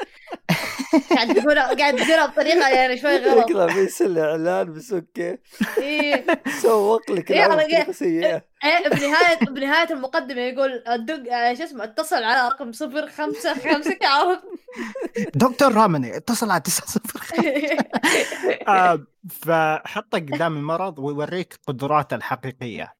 [1.10, 3.50] قاعد تقولها قاعد تقولها بطريقة يعني شوي غلط.
[3.50, 5.38] يقرا بيسل اعلان بس أوكي
[5.78, 6.24] إيه.
[6.62, 8.44] سوق لك إيه، العمل سيئة.
[8.64, 13.98] إيه، بنهاية بنهاية المقدمة يقول الدق آه، شو اسمه اتصل على رقم صفر خمسة خمسة
[14.04, 14.42] عرفت
[15.34, 17.02] دكتور راموني اتصل على 90
[18.68, 22.97] آه فحطه قدام المرض ويوريك قدراته الحقيقية.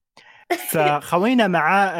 [0.72, 1.90] فخوينا معاه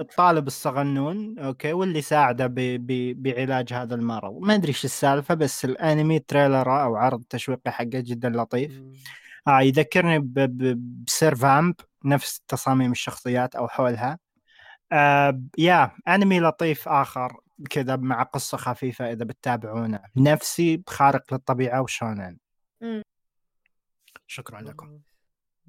[0.00, 4.38] الطالب الصغنون أوكي واللي ساعده ب ب بعلاج هذا المرض.
[4.40, 8.82] ما أدري إيش السالفة بس الأنمي trailer أو عرض تشويقي حقه جدا لطيف.
[9.48, 14.18] آه يذكرني ب- ب- ب Servamp نفس تصاميم الشخصيات أو حولها.
[14.92, 17.36] آه يا أنمي لطيف آخر
[17.70, 20.00] كذا مع قصة خفيفة إذا بتتابعونه.
[20.16, 22.36] نفسي خارق للطبيعة وشونن.
[24.26, 25.00] شكرا لكم.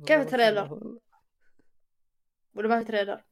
[0.06, 1.00] كيف والله ال trailer؟ ما شاء الله.
[2.60, 3.24] ولا ما في trailer.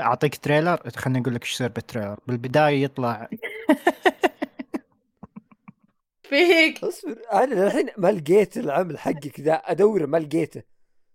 [0.00, 3.28] أعطيك trailer؟ خليني أقول لك إيش يصير بال trailer بالبداية يطلع
[6.28, 6.84] فيك.
[6.84, 9.54] أصبر أنا الحين ما لقيت العمل حقك ذا.
[9.54, 10.62] ادور ما لقيته.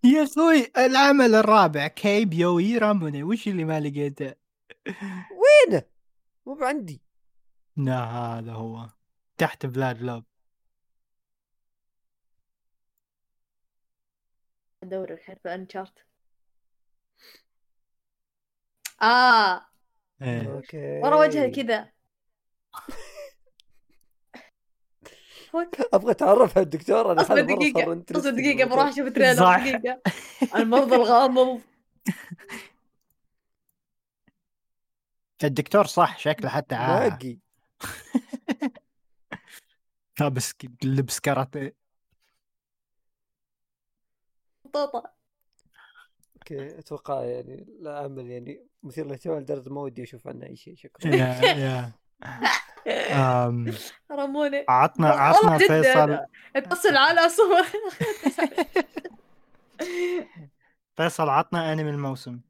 [0.04, 3.22] يا أخوي العمل الرابع كي بيوي راموني.
[3.22, 4.34] وش اللي ما لقيته؟
[5.30, 5.82] وينه؟
[6.46, 7.02] مو بعندي.
[7.76, 8.88] لا هذا هو.
[9.38, 10.24] تحت بلاد لوب.
[14.82, 16.04] ادور الحين في AniChart
[19.04, 19.66] آه.
[20.22, 20.52] إيه.
[20.52, 21.00] أوكي.
[21.02, 21.94] ورا وجهه كذا
[25.94, 28.68] أبغى أتعرف على الدكتور أنا أصبر دقيقة أصبر دقيقة.
[28.68, 29.58] بروح أشوف trailer صح.
[29.58, 30.00] دقيقة.
[30.56, 31.60] المرض الغامض.
[35.44, 37.38] الدكتور صح شكله حتى باقي.
[40.20, 40.52] لابس
[40.84, 41.76] لبس كاراتيه.
[44.72, 45.13] طوطة
[46.52, 48.66] أوكي أتوقع يعني لا عمل يعني.
[48.82, 51.14] مثير للاهتمام لدرجة ما ودي أشوف عنه أي شيء شكرا.
[51.14, 51.92] yeah yeah.
[54.12, 54.64] رموني.
[54.68, 55.58] عطنا عطنا.
[55.58, 56.18] فيصل.
[56.56, 57.62] اتصل على صور
[60.96, 62.40] فيصل عطنا أنمي الموسم.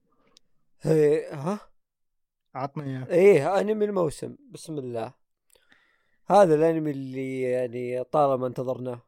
[0.85, 1.59] ها؟
[2.55, 3.07] عطنا إياه.
[3.11, 4.37] إيه أنمي الموسم.
[4.51, 5.13] بسم الله.
[6.27, 9.03] هذا الأنمي اللي يعني طالما انتظرناه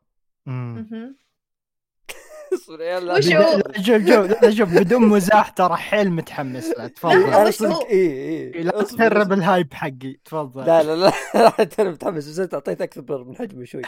[0.48, 0.74] أمم.
[0.90, 1.16] مهم.
[1.16, 4.06] اصبر يا لا وش هو؟ لا، شوف
[4.46, 8.62] شوف شوف بدون مزاح ترى حيل متحمس له تفضل أنا وش هو؟ صدق إيه إيه
[8.62, 9.22] لا اصبر.
[9.22, 11.10] الهايب حقي تفضل لا لا لا
[11.58, 13.82] حتى أنا متحمس بس أنت أعطيت أكثر من حجمه شوي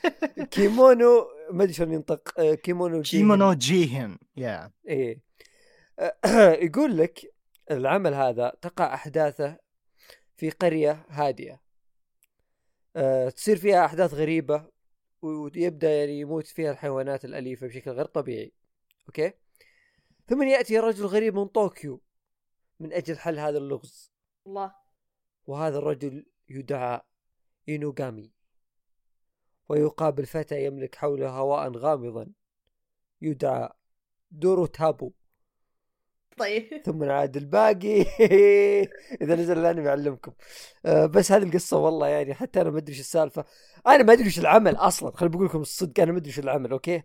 [0.50, 3.02] كيمونو ما أدري شلون ينطق آه، كيمونو.
[3.02, 5.18] كيمونو جيهن yeah إيه
[6.66, 7.32] يقول لك
[7.70, 9.56] العمل هذا تقع أحداثه
[10.36, 11.60] في قرية هادية
[12.96, 14.64] أه تصير فيها أحداث غريبة
[15.22, 18.52] ويبدأ يعني يموت فيها الحيوانات الأليفة بشكل غير طبيعي.
[19.08, 19.32] أوكي؟
[20.26, 22.00] ثم يأتي رجل غريب من طوكيو
[22.80, 24.12] من أجل حل هذا اللغز.
[24.46, 24.74] الله.
[25.46, 27.00] وهذا الرجل يدعى
[27.68, 28.32] إينوغامي.
[29.68, 32.32] ويقابل فتى يملك حوله هواء غامضا.
[33.22, 33.68] يدعى
[34.30, 35.12] دورو تابو
[36.40, 36.64] طيب.
[36.86, 38.00] ثم عاد الباقي.
[39.22, 40.32] إذا نزل الانمي اعلمكم
[40.86, 43.44] أه بس هذه القصة والله يعني حتى أنا ما أدري إيش السالفة.
[43.86, 45.16] أنا ما أدري إيش العمل أصلا.
[45.16, 47.02] خليني بقول لكم الصدق أنا ما أدري إيش العمل أوكي؟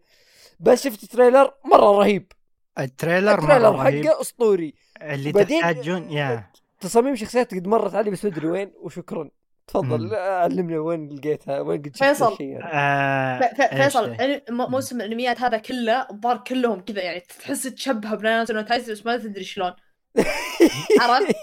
[0.59, 2.31] بس شفت trailer مرة رهيب.
[2.79, 4.05] ال trailer ال trailer مره رهيب.
[4.05, 4.73] حقه أسطوري.
[5.01, 6.49] اللي تحتاجون yeah.
[6.79, 8.71] تصاميم شخصيات قد مرت علي بس ما أدري وين.
[8.81, 9.29] وشكرا.
[9.67, 10.13] تفضل مم.
[10.15, 12.37] علمنا وين لقيتها وين قد شفت فيصل.
[12.63, 13.39] آه،
[13.83, 18.91] فيصل إيه؟ موسم الإنميات هذا كله الظاهر كلهم كذا يعني تحس تشبه بناناتو نو تايسن
[18.93, 19.73] بس ما تدري شلون
[21.01, 21.35] عرفت؟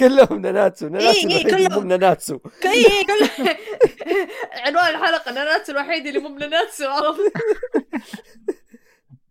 [0.00, 1.82] كلهم ناناتسو ناناتسو إيه، الوحيد اللي كلهم.
[1.82, 3.44] مو ناناتسو اي كل
[4.66, 7.32] عنوان الحلقة ناناتسو الوحيد اللي مو بناناتسو عرفت؟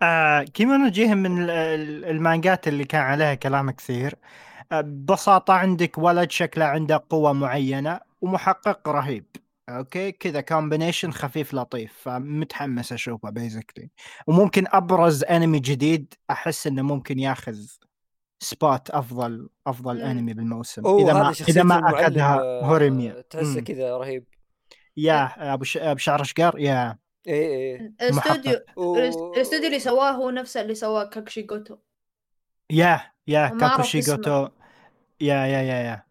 [0.02, 4.16] آه كيمونو جيهن من ال- ال- المانجات اللي كان عليها كلام كثير
[4.72, 9.26] آه ببساطة عندك ولد شكله عنده قوة معينة ومحقق رهيب.
[9.70, 11.94] أوكي؟ كذا combination خفيف لطيف.
[12.02, 13.90] فمتحمس أشوفه basically
[14.28, 17.58] وممكن أبرز انمي جديد أحس إنه ممكن ياخذ
[18.40, 20.10] spot أفضل أفضل مم.
[20.10, 20.88] انمي بالموسم.
[20.88, 23.22] إذا ما إذا ما أخذها آه، هوريميا.
[23.30, 23.62] تحسه.
[23.62, 24.26] كذا رهيب.
[24.98, 26.98] يا أبو ش- أبو شعر شقر yeah.
[27.28, 31.78] إيه إيه الاستوديو و- الاستوديو اللي سواه هو نفسه اللي سواه كاكشي جوتو.
[32.72, 34.00] يا يا كاكوشي.
[34.00, 34.48] جوتو.
[35.22, 36.04] يا يا يا يا.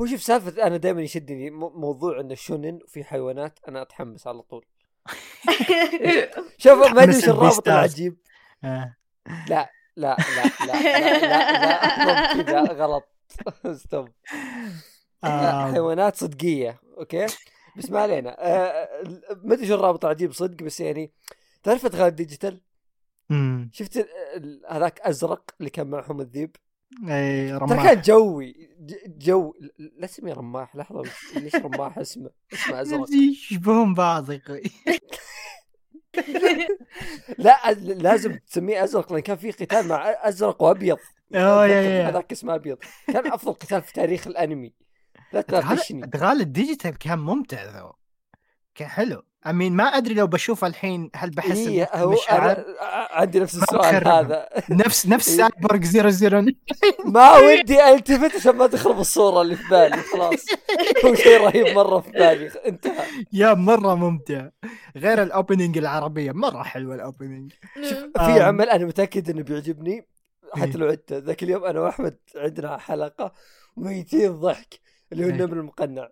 [0.00, 4.42] هو شوف سالفة أنا دائما يشدني مو- موضوع انه شونن وفي حيوانات أنا أتحمس على
[4.42, 4.66] طول
[6.58, 7.68] شوف ما أدري إيش الرابط.
[7.68, 8.16] العجيب
[8.64, 8.96] آه.
[9.48, 10.80] لا لا لا لا
[11.20, 13.08] لا لا, لا, غلط
[13.82, 14.08] stop
[15.24, 15.72] آه.
[15.72, 17.26] حيوانات صدقية أوكي
[17.76, 18.88] بس ما علينا آه،
[19.44, 21.12] ما أدري شو الرابط العجيب صدق بس يعني
[21.62, 22.60] تعرف ادغال ديجيتال.
[23.72, 24.08] شفت
[24.70, 26.56] هذاك أزرق اللي كان معهم الذيب
[27.08, 27.86] إي ترى رماح.
[27.86, 28.68] كان جوي.
[29.06, 31.02] جو لا اسمي رماح لحظة
[31.36, 34.62] ليش رماح؟ اسمه اسمه ازرق يشبهون بعض يا أخوي.
[37.38, 40.98] لا لازم تسميه أزرق لأن كان في قتال مع أزرق وأبيض.
[41.34, 42.08] أوه yeah أتذكر yeah.
[42.08, 42.78] هذاك اسمه أبيض.
[43.06, 44.74] كان أفضل قتال في تاريخ الأنمي.
[45.32, 46.04] لا تناقشني.
[46.04, 47.92] أبطال الديجيتال كان ممتع ذو
[48.78, 49.22] كان حلو.
[49.46, 52.64] امين ما أدري لو بشوفه الحين هل بحس إيه هو أنا
[53.10, 54.08] عندي نفس السؤال.
[54.08, 54.48] هذا.
[54.70, 55.36] نفس نفس إيه.
[55.48, 56.46] سايبورغ 00
[57.04, 60.46] ما ودي ألتفت عشان ما تخرب الصورة اللي في بالي خلاص.
[61.04, 62.46] هو شيء رهيب مرة في بالي.
[62.66, 63.04] انتهى.
[63.32, 64.48] يا مرة ممتع.
[64.96, 68.42] غير ال opening العربية مرة حلوة ال opening في آم.
[68.42, 69.92] عمل أنا متأكد إنه بيعجبني.
[69.94, 70.06] إيه.
[70.62, 71.18] حتى لو عدته.
[71.18, 73.32] ذاك اليوم أنا وأحمد عندنا حلقة
[73.76, 74.80] ميتين ضحك
[75.12, 75.34] اللي هو إيه.
[75.34, 76.08] النمر المقنع.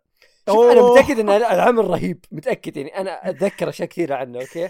[0.48, 0.82] شوف أنا.
[0.92, 2.96] متأكد إن العمل رهيب متأكد يعني.
[3.00, 4.68] أنا أتذكر أشياء كثيرة عنه أوكي؟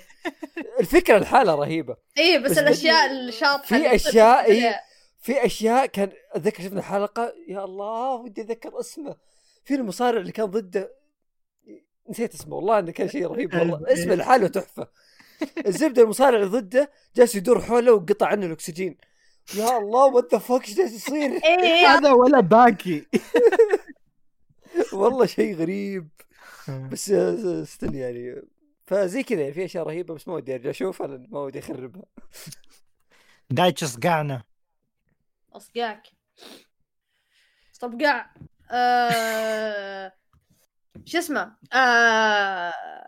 [0.80, 1.96] الفكرة الحالة رهيبة.
[2.18, 4.80] اي بس بس الأشياء الشاطحة في تصير إيه.
[5.20, 9.16] في أشياء كان أتذكر شفنا حلقه يا الله ودي أتذكر اسمه.
[9.64, 10.92] في المصارع اللي كان ضده
[12.10, 13.80] نسيت اسمه والله إنه كان شيء رهيب والله.
[13.92, 14.88] اسمه لحاله تحفة.
[15.66, 18.96] الزبدة المصارع اللي ضده جالس يدور حوله وقطع عنه الأكسجين.
[19.54, 23.06] يا الله what the fuck إيش جالس يصير؟ إيه هذا ولا باكي
[24.92, 26.08] والله شيء غريب.
[26.68, 27.12] بس
[27.64, 28.42] still يعني.
[28.86, 30.70] فزي كذا يعني في أشياء رهيبة بس ما ودي أرجع.
[30.70, 32.04] اشوفها لأن ما ودي أخربها.
[33.50, 34.42] دايتش صقعنا
[35.52, 36.02] اصقعك
[37.74, 38.30] استبقع
[38.70, 40.12] آه...
[41.04, 43.06] شو اسمه؟ آه...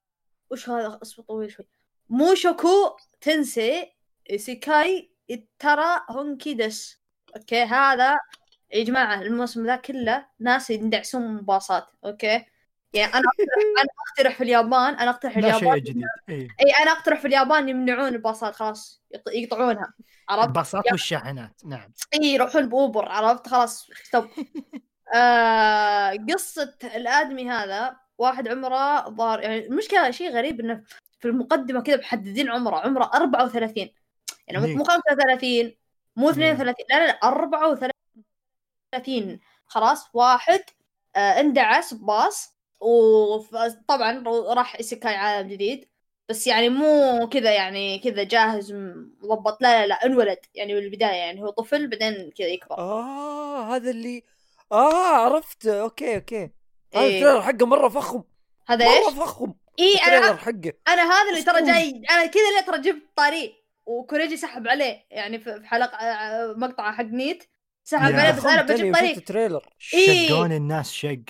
[0.50, 1.66] وش هذا؟ اسمه طويل شوي.
[2.08, 3.92] Mushoku Tensei.
[4.36, 5.10] Isekai
[5.58, 7.00] Ittara Honki Dasu
[7.36, 8.16] okay هذا
[8.72, 12.44] يا جماعة الموسم ذا كله ناس يندعسون باصات okay؟
[12.92, 16.04] يعني أنا اقترح أنا أقترح في اليابان أنا أقترح في لا شيء اليابان جديد.
[16.28, 16.48] إي.
[16.82, 19.92] أنا أقترح في اليابان يمنعون الباصات خلاص يق- يقطعونها
[20.28, 21.92] عرفت؟ الباصات والشاحنات نعم.
[22.14, 24.26] إي يروحون بأوبر عرفت؟ خلاص stop
[25.14, 30.82] آه قصة الآدمي هذا واحد عمره ظهر يعني المشكلة شيء غريب إنه
[31.20, 33.88] في المقدمة كذا محددين عمره عمره 34
[34.48, 35.74] يعني؟ مو 35
[36.16, 37.90] مو 32 لا لا لا 34
[39.66, 40.60] خلاص واحد
[41.16, 44.24] آه اندعس بباص وطبعا
[44.54, 45.88] راح isekai عالم جديد.
[46.28, 48.72] بس يعني مو كذا يعني كذا جاهز
[49.22, 49.62] مضبط.
[49.62, 51.16] لا لا لا انولد يعني بالبداية.
[51.16, 52.78] يعني هو طفل بعدين كذا يكبر.
[52.78, 54.22] آه هذا اللي
[54.72, 55.66] آه عرفت.
[55.66, 56.50] okay okay.
[56.94, 57.18] هذا إيه.
[57.18, 58.22] التريلر حقه مرة فخم.
[58.66, 59.54] هذا إيش؟ مره فخم.
[59.78, 60.72] اي أنا حقه.
[60.88, 61.66] أنا هذا اللي ترى.
[61.66, 63.54] جاي أنا كذا اللي ترى جبت طريق
[63.86, 65.06] وكوريجي سحب عليه.
[65.10, 67.44] يعني في في حلقة آه، مقطع حق نيت.
[67.88, 69.16] سحب عليه بس أنا بجيب طريق.
[69.16, 70.28] التريلر إيه.
[70.28, 71.22] شقون الناس شق.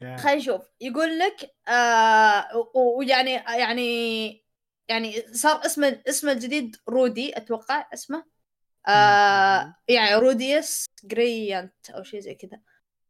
[0.00, 0.62] خلينا نشوف.
[0.80, 4.44] يقول لك آه ويعني يعني
[4.88, 8.24] يعني صار اسمه اسمه الجديد رودي أتوقع اسمه.
[8.88, 12.60] آه يعني روديوس جريانت أو شيء زي كذا.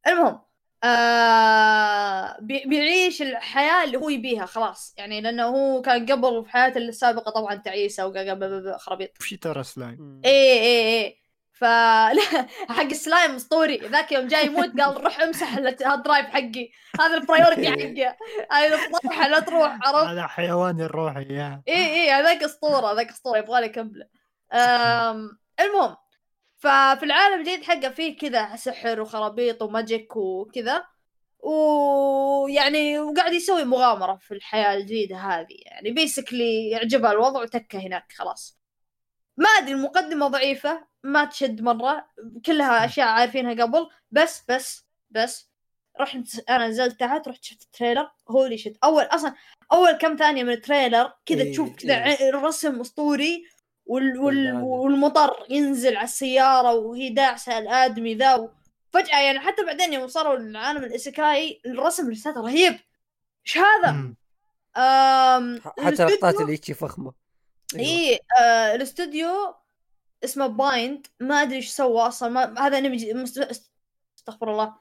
[0.07, 0.41] المهم
[0.85, 4.95] آه بي- بيعيش الحياة اللي هو يبيها خلاص.
[4.99, 9.11] يعني لأنه هو كان قبل في حياته السابقة طبعا تعيسة وقبل خرابيط.
[9.21, 9.97] وش ترى سلايم.
[10.01, 10.21] مم.
[10.25, 11.24] إيه إيه إيه.
[11.65, 12.47] فلا
[12.77, 13.77] حق السلايم اسطوري.
[13.77, 16.71] ذاك يوم جاي يموت قال روح امسح ال- ال drive حقي.
[17.01, 18.17] هذا ال priority حقه
[18.53, 21.63] هذا الطاحه لا تروح عرفت؟ هذا حيواني الروحي يا.
[21.69, 24.07] إيه إيه هذاك أسطورة هذاك أسطورة يبغى لي أكمله.
[25.61, 25.97] المهم
[26.59, 30.85] ففي العالم الجديد حقه فيه كذا سحر وخرابيط و magic وكذا.
[31.39, 35.57] ويعني وقاعد يسوي مغامرة في الحياة الجديدة هذه.
[35.67, 38.64] يعني basically يعجبها الوضع وتكه هناك خلاص.
[39.37, 42.07] ما أدري المقدمة ضعيفة ما تشد مرة
[42.47, 45.49] كلها أشياء عارفينها قبل بس بس بس
[46.01, 46.19] رحت
[46.51, 49.35] أنا نزلت تحت رحت شفت ال trailer holy shit أول أصلا
[49.73, 52.29] أول كم ثانية من ال trailer كذا إيه، تشوف كذا إيه.
[52.29, 53.45] الرسم أسطوري
[53.87, 54.65] وال وال بالله.
[54.65, 58.49] والمطر ينزل على السيارة وهي داعسة الآدمي ذا
[58.93, 62.79] فجأة يعني حتى بعدين يوم وصلوا لعالم ال isekai الرسم لساته رهيب
[63.47, 64.15] إيش هذا؟
[65.79, 67.24] حتى لقطات اللي فخمة.
[67.77, 69.55] اي آه الاستوديو
[70.25, 72.67] اسمه بايند ما أدري إيش سوى أصلا ما...
[72.67, 73.65] هذا انمي جديد مست...
[74.19, 74.75] أستغفر الله.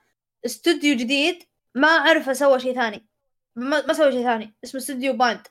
[0.45, 1.43] استوديو جديد
[1.75, 3.07] ما أعرف سوى شيء ثاني.
[3.55, 4.55] ما, ما سوى شيء ثاني.
[4.63, 5.47] اسمه استوديو بايند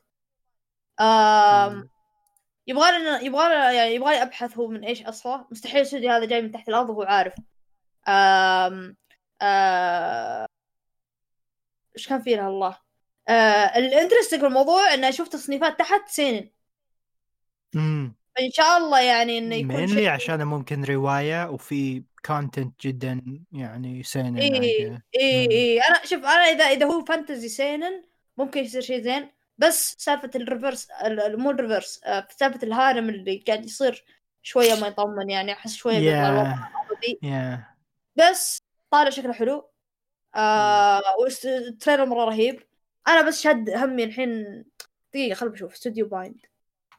[1.01, 1.89] آم...
[2.67, 6.25] يبغى لنا يبغى لنا يعني يبغى لي أبحث هو من إيش اصله مستحيل الاستوديو هذا
[6.25, 7.35] جاي من تحت الأرض وهو عارف.
[8.09, 8.97] آم...
[9.43, 10.47] آه...
[11.97, 12.79] إيش كان فيه الله
[13.29, 13.79] آه...
[13.79, 16.51] ال interesting الموضوع إني أشوف تصنيفات تحت seinen.
[17.75, 18.15] مم.
[18.37, 24.03] فان شاء الله يعني إنه يكون mainly شيء عشان ممكن رواية وفي content جدا يعني
[24.03, 24.99] seinen إي.
[25.17, 25.51] إي.
[25.51, 25.81] إي.
[25.81, 28.03] أنا شوف أنا إذا إذا هو fantasy seinen
[28.37, 29.29] ممكن يصير شيء زين.
[29.59, 33.65] بس سالفة ال reverse ال- ال- مو ال reverse آه، سالفة ال harem اللي قاعد
[33.65, 34.05] يصير
[34.43, 37.65] شوية ما يطمن يعني أحس شوية عربي يا
[38.17, 39.69] بس طالع شكله حلو.
[40.35, 42.63] آه وال trailer مرة رهيب.
[43.09, 44.65] أنا بس شد همي الحين
[45.15, 45.73] دقيقة خل بشوف.
[45.73, 46.47] استوديو بايند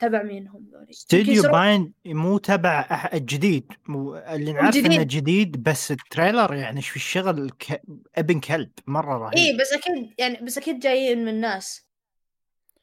[0.07, 3.71] تبع مين هم ذولي استوديو باين مو تبع الجديد.
[3.87, 4.85] مو اللي نعرف جديد.
[4.91, 7.81] إنه جديد بس ال trailer يعني في الشغل؟ ك...
[8.15, 9.37] ابن كلب مرة رهيب.
[9.37, 11.87] اي بس أكيد يعني بس أكيد جايين من ناس.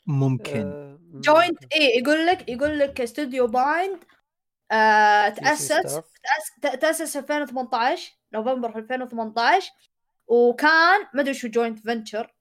[0.07, 0.61] ممكن.
[0.67, 1.21] آه، مم.
[1.21, 3.99] جوينت اي يقول لك يقول لك استوديو بايند
[4.73, 6.03] آه staff.
[6.63, 9.71] تأس- تأسس 2018 نوفمبر 2018
[10.27, 12.35] وكان ما أدري شو joint venture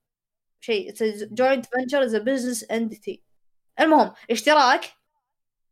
[0.60, 0.94] شيء
[1.32, 3.24] joint venture is business entity
[3.80, 4.94] المهم اشتراك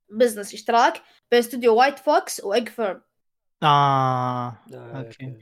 [0.09, 3.01] business اشتراك بين استوديو White Fox و Egg Firm
[3.63, 5.33] آه آه، okay.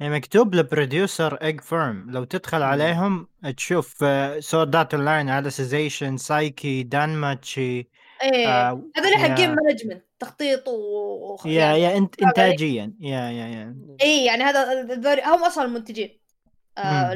[0.00, 4.04] يعني مكتوب ل producer Egg Firm لو تدخل عليهم تشوف
[4.38, 7.88] Sword Art Online Alicization سايكي دانماتشي
[8.22, 12.94] إيه آه، هذول حقين management تخطيط و يا يعني يا انت انتاجيا.
[13.00, 13.76] yeah yeah yeah.
[14.02, 16.20] اي يعني هذا هم أصلا المنتجين
[16.78, 17.12] آه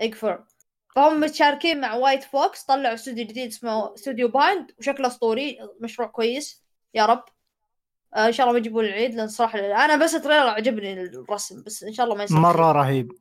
[0.00, 0.44] Egg Firm
[0.94, 6.64] فهم متشاركين مع White Fox طلعوا استوديو جديد اسمه استوديو بايند وشكله أسطوري مشروع كويس.
[6.94, 7.24] يا رب.
[8.14, 11.62] آه إن شاء الله ما يجيبون العيد لأن صراحة أنا بس ال trailer عجبني الرسم
[11.62, 13.12] بس إن شاء الله ما يصير مرة رهيب.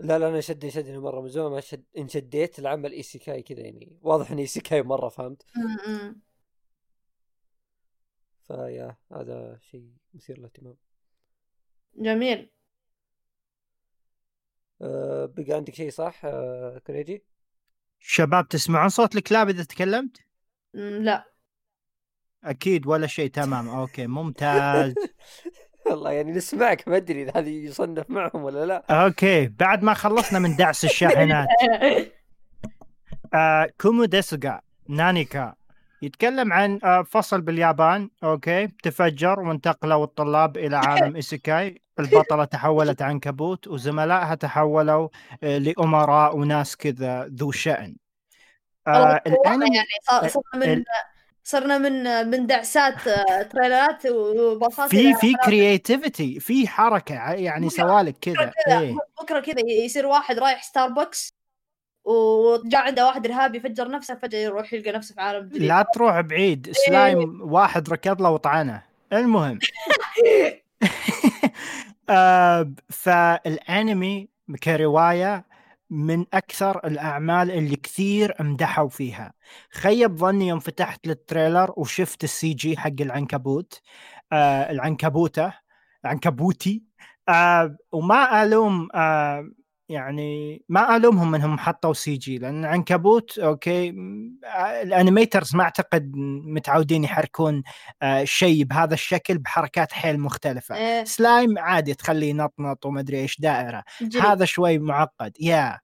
[0.00, 3.98] لا لا أنا شدني شدني مرة من زمان ما شد انشديت لعمل isekai كذا يعني
[4.02, 5.42] واضح اني isekai مرة فهمت.
[8.46, 10.76] ف yeah هذا شيء مثير للاهتمام.
[11.96, 12.50] جميل.
[14.82, 17.24] أه بقى عندك شيء صح أه كريجي؟
[18.00, 20.16] شباب تسمعون صوت الكلاب إذا تكلمت؟
[20.74, 21.24] لا
[22.44, 24.94] أكيد ولا شيء تمام okay ممتاز
[25.86, 30.38] والله يعني نسمعك ما أدري إذا هذه يصنف معهم ولا لا okay بعد ما خلصنا
[30.38, 31.48] من دعس الشاحنات
[33.34, 35.54] آه kumo desu ga nani ka
[36.02, 41.82] يتكلم عن آه فصل باليابان okay تفجر وانتقلوا الطلاب إلى عالم isekai.
[41.98, 45.08] البطلة تحولت عنكبوت وزملائها تحولوا
[45.42, 47.94] آه لأمراء وناس كذا ذو والله
[48.86, 50.28] آه الأنمي يعني.
[50.28, 50.84] صرنا من
[51.44, 58.52] صرنا من من دعسات آه، trailerات وباصات في في creativity في حركة يعني سوالك كذا.
[58.68, 58.96] إيه.
[59.22, 61.36] بكرة كذا يصير واحد رايح ستاربكس
[62.06, 65.62] وجاء عنده واحد إرهابي يفجر نفسه فجأة يروح يلقى نفسه في عالم جديد.
[65.62, 68.82] لا تروح بعيد سلايم واحد ركض له وطعنه.
[69.12, 69.58] المهم.
[72.10, 74.28] آه، فالانمي
[74.62, 75.46] كرواية
[75.90, 79.32] من أكثر الأعمال اللي كثير امدحوا فيها.
[79.70, 83.80] خيب ظني يوم فتحت لل trailer وشفت ال CG حق العنكبوت.
[84.32, 85.52] آه العنكبوتة
[86.04, 86.82] العنكبوتي
[87.28, 89.50] آه وما ألوم آه
[89.88, 93.88] يعني ما ألومهم إنهم حطوا CG لأن العنكبوت okay
[94.44, 96.12] آه، ال animators ما أعتقد
[96.46, 97.62] متعودين يحركون
[98.02, 100.76] آه شيء بهذا الشكل بحركات حيل مختلفة.
[100.76, 103.84] إيه، سلايم عادي تخليه ينطنط ومدري إيش دائرة.
[104.00, 104.22] جري.
[104.22, 105.80] هذا شوي معقد yeah.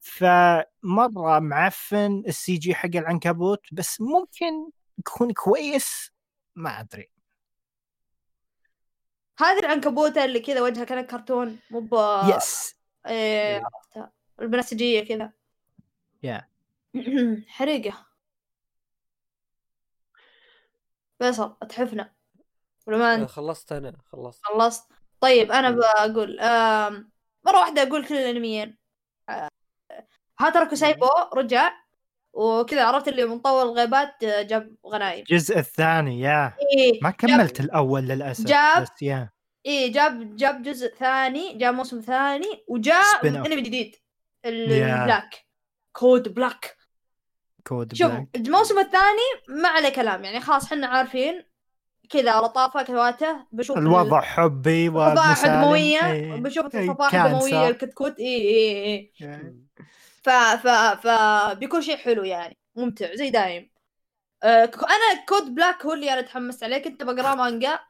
[0.00, 6.12] فمرة معفن ال CG حق العنكبوت بس ممكن يكون كويس
[6.56, 7.10] ما أدري.
[9.38, 11.88] هذه العنكبوتة اللي كذا وجهها كان كرتون مو
[12.36, 15.32] yes إيه، عرفتها البنفسجيه كذا.
[16.22, 16.48] yeah.
[17.48, 18.06] حريقة.
[21.18, 22.12] فيصل اتحفنا.
[22.86, 24.40] ولا ما خلصت أنا خلصت.
[24.44, 24.92] خلصت.
[25.20, 25.76] طيب أنا مم.
[26.06, 26.36] بقول
[27.46, 28.78] مرة واحدة أقول كل الأنميين.
[29.28, 29.48] آه،
[30.40, 31.72] هاتركو سايبو رجع
[32.32, 35.18] وكذا عرفت اللي من طول الغيبات آه، جاب غنايم.
[35.20, 36.56] الجزء الثاني يا.
[36.76, 39.30] إيه ما كملت الأول للأسف جاب- بس يا.
[39.66, 43.24] إيه جاب جاب جزء ثاني جاب موسم ثاني Spin-off.
[43.24, 43.96] انمي جديد
[44.44, 45.00] ال- Yeah.
[45.00, 45.46] البلاك
[45.92, 46.76] كود بلاك
[47.66, 49.28] كود شوف بلاك الموسم الثاني
[49.62, 51.44] ما عليه كلام يعني خلاص حنا عارفين
[52.10, 56.32] كذا لطافه كواته بشوف ال- الوضع حبي الفضائح ومسالم الدمويه إيه.
[56.32, 57.46] بشوف إيه، الفضائح كانسر.
[57.46, 59.54] الدمويه الكتكوت اي اي اي.
[60.22, 60.66] ف ف
[61.06, 61.06] ف
[61.58, 63.70] بيكون شيء حلو يعني ممتع زي دايم
[64.42, 67.80] ك- أنا كود بلاك هو اللي أنا تحمست عليه كنت بقرأ مانجا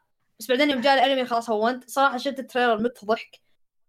[0.42, 3.30] بس بعدين يوم جاء الأنمي خلاص هونت صراحة شفت التريلر مت ضحك.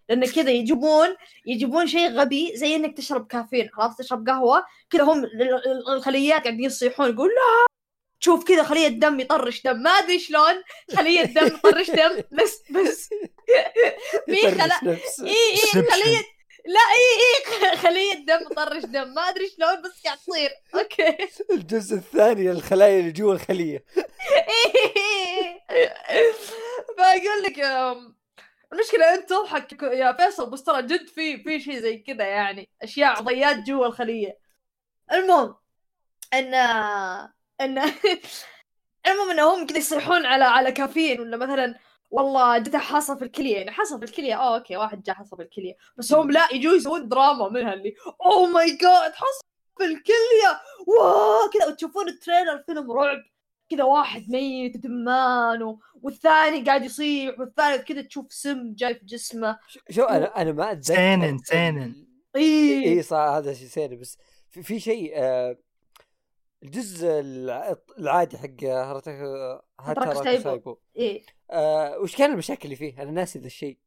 [0.09, 1.07] لأن كذا يجيبون
[1.45, 6.41] يجيبون شيء غبي زي إنك تشرب كافيين خلاص تشرب قهوة كذا هم ال- ال- الخليات
[6.43, 7.65] قاعدين يصيحون يقول لا
[8.21, 9.77] تشوف كذا خلية دم يطرش دم.
[9.83, 10.63] ما أدري شلون
[10.95, 12.21] خلية دم يطرش دم.
[12.31, 13.09] بس بس.
[14.25, 16.23] في خلا اي اي Inception.
[16.65, 17.19] لا إي
[17.71, 20.49] إي خلية دم طرش دم ما أدري شلون بس قاعد تصير.
[20.75, 21.17] أوكي.
[21.51, 23.85] الجزء الثاني الخلايا اللي جوا الخلية.
[26.97, 27.59] بقول لك
[28.73, 33.09] المشكلة انت تضحك يا فيصل بس ترى جد في في شيء زي كذا يعني أشياء
[33.17, 34.37] عضيات جوا الخلية.
[35.11, 35.55] المهم
[36.33, 36.53] إن
[37.61, 37.77] إن
[39.07, 41.75] المهم انهم كذا يصيحون على على كافيين ولا مثلا
[42.13, 45.41] والله جته حصى في الكلية يعني حصى في الكلية آه okay واحد جاء حصى في
[45.41, 45.77] الكلية.
[45.97, 47.93] بس هم لا يجوا يسوون دراما منها اللي
[48.25, 49.41] oh my god حصى
[49.77, 50.61] في الكلية!
[50.87, 53.17] wow كذا وتشوفون ال trailer فيلم رعب.
[53.69, 55.79] كذا واحد ميت دمان و...
[56.01, 59.59] والثاني قاعد يصيح والثالث كذا تشوف سم جاي في جسمه.
[59.89, 61.93] شو أنا أنا ما أتذكر سينن سينن.
[62.35, 63.99] اي اي صح هذا شيء سينن.
[63.99, 64.17] بس
[64.49, 65.57] في, في شيء آه
[66.63, 69.19] الجزء الع- العادي حق هرتك
[69.79, 70.77] هاتاراكو سايبو.
[70.97, 73.77] اي آه وش كان المشاكل اللي فيه؟ أنا ناسي ذا الشيء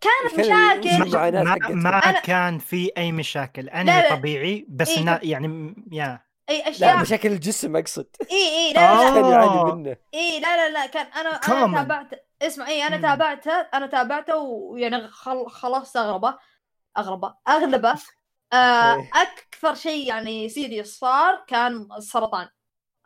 [0.00, 4.10] كانت مشاكل ما؟ ما أنا- كان في أي مشاكل لا، انمي لا.
[4.14, 6.20] طبيعي بس إيه، كنت- يعني يا
[6.50, 9.14] اي لا اشياء مشاكل الجسم أقصد اي اي لا لا, لا.
[9.20, 9.72] كان يعاني.
[9.72, 11.74] منه اي لا لا لا كان أنا أنا Common.
[11.74, 12.96] تابعت اسمع اي أنا.
[12.96, 15.46] تابعته أنا تابعته ويعني خل...
[15.50, 16.38] خلاص أغربه
[16.98, 17.94] أغربه أغلبه
[18.52, 19.10] آه إيه.
[19.14, 22.48] أكثر شيء يعني serious صار كان السرطان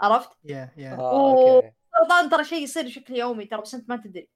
[0.01, 3.89] عرفت؟ yeah yeah آه و- okay السرطان ترى شيء يصير بشكل يومي ترى بس أنت
[3.89, 4.29] ما تدري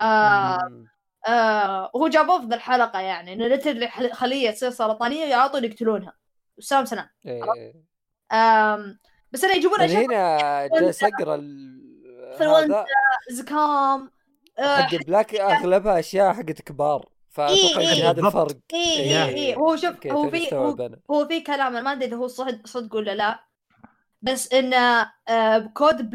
[0.00, 0.86] آه مم.
[1.28, 6.12] آه وهو جابوه في ذا الحلقة يعني إنه literally خلية تصير سرطانية يعطون يقتلونها
[6.58, 7.74] وسام سلام إيه.
[8.32, 8.98] آم
[9.32, 12.74] بس انه يجيبون أشياء هنا جالس اقرا ال- فلونزا.
[12.80, 12.86] هذا
[13.30, 14.10] زكام
[14.58, 18.10] آه حق بلاك أغلبها أشياء حقت كبار فأتوقع إيه، إيه.
[18.10, 18.26] هذا.
[18.26, 19.00] الفرق اي.
[19.00, 20.54] اي اي هو شوف هو في
[21.10, 23.44] هو, في كلام أنا ما أدري إذا هو صدق صدق ولا لا
[24.22, 26.14] بس انه آه بكود ب-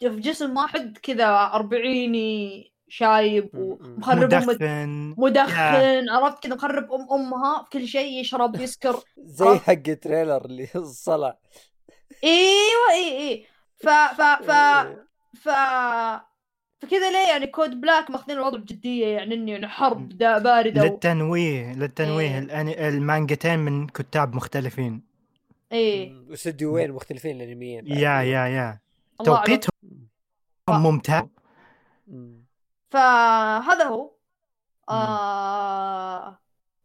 [0.00, 3.50] في جسم واحد كذا اربعيني شايب.
[3.54, 9.58] ومخرب أم مدخن مدخن عرفت كذا مخرب أم أمها في كل شيء يشرب يسكر زي.
[9.58, 11.38] حق trailer اللي صلع
[12.24, 13.46] إيوه اي اي
[13.76, 15.04] ف ف ف إيه.
[15.34, 15.48] ف
[16.80, 20.84] فكذا ليه يعني code black ماخذين الوضع بجدية؟ يعني انه يعني حرب دا باردة و...
[20.84, 22.28] للتنويه للتنويه.
[22.28, 22.38] إيه.
[22.38, 22.88] الأني...
[22.88, 25.02] المانجتين من كتاب مختلفين.
[25.72, 26.10] إيه.
[26.10, 26.26] مم.
[26.30, 28.78] واستديوين مختلفين الانميين yeah yeah yeah.
[29.24, 29.72] توقيتهم
[30.68, 31.24] ممتاز.
[32.06, 32.44] مم.
[32.90, 34.10] فهذا هو.
[34.88, 36.38] آه...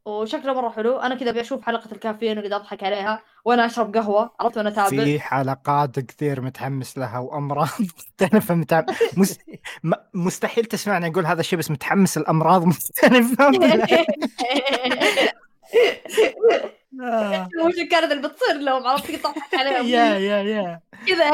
[0.06, 0.98] وشكله مرة حلو.
[0.98, 4.32] أنا كذا أبي أشوف حلقة الكافيين وقاعد أضحك عليها وأنا أشرب قهوة.
[4.40, 7.68] عرفت وأنا تابع في حلقات كثير متحمس لها وأمراض.
[7.98, 8.84] مختلفه متع...
[9.18, 9.40] مس...
[9.84, 9.94] م...
[10.14, 13.48] مستحيل تسمعني أقول هذا الشيء بس متحمس الامراض مختلفه.
[17.66, 19.86] وش كانت اللي بتصير لهم؟ عرفت؟ تضحك عليهم.
[19.96, 20.82] يا يا يا.
[21.08, 21.32] كذا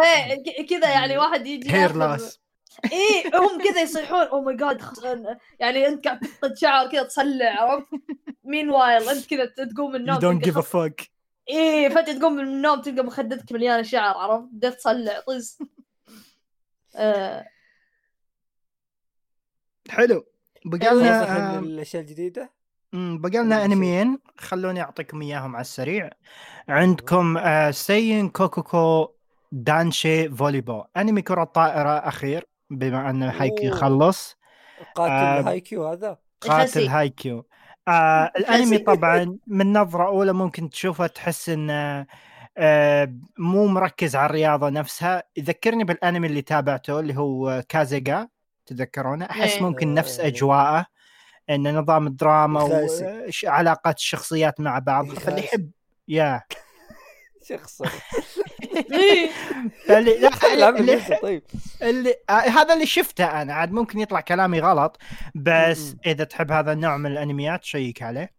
[0.69, 2.39] كذا يعني واحد يجي hair loss
[2.91, 4.81] إيه هم كذا يصيحون oh my god
[5.59, 7.87] يعني أنت قاعد تفقد شعر كذا تصلع عرفت؟
[8.43, 11.01] meanwhile أنت كذا تقوم من you النوم don't give a fuck
[11.49, 15.57] إيه فجأة تقوم من النوم تلقى مخدتك مليانة شعر عرفت؟ بدأت تصلع طز.
[16.95, 17.45] آه،
[19.89, 20.25] حلو.
[20.65, 22.53] بقى لنا الأشياء الجديدة؟
[22.93, 24.19] بقى لنا؟ أنميين.
[24.37, 26.09] خلوني أعطيكم إياهم على السريع.
[26.69, 29.09] عندكم آه، سين كوكوكو
[29.51, 32.48] دانشي فوليبول أنمي كرة طائرة أخير.
[32.69, 33.79] بما أن هايكيو أوه.
[33.79, 34.37] خلص
[34.95, 36.87] قاتل آه، هايكيو هذا قاتل.
[36.87, 37.45] هايكيو
[37.87, 38.77] آه الأنمي.
[38.77, 42.05] طبعا من نظرة أولى ممكن تشوفه تحس انه
[42.57, 48.27] آه مو مركز على الرياضة نفسها يذكرني بالأنمي اللي تابعته اللي هو كازيغا
[48.65, 49.61] تذكرونه أحس إيه.
[49.63, 50.27] ممكن نفس آه.
[50.27, 50.85] أجواءه
[51.49, 52.63] إن نظام الدراما.
[53.43, 55.45] وعلاقات الشخصيات مع بعض فاللي الكلاسيك.
[55.53, 55.71] يحب
[56.07, 56.41] يا
[57.49, 57.81] شخص
[58.93, 59.29] إيه.
[59.87, 61.43] فاللي لا اللي, طيب.
[61.81, 63.53] اللي آه هذا اللي شفته أنا.
[63.53, 64.97] عاد ممكن يطلع كلامي غلط
[65.35, 65.95] بس.
[66.05, 68.31] إذا تحب هذا النوع من الأنميات شيك عليه.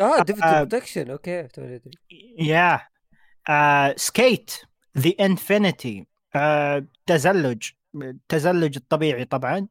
[0.00, 0.56] آه ديفيد آه.
[0.56, 1.48] production أوكي
[2.38, 2.80] يا.
[3.96, 4.50] سكيت
[4.98, 6.06] ذا انفينيتي
[7.06, 7.68] تزلج.
[7.94, 9.66] التزلج الطبيعي طبعا.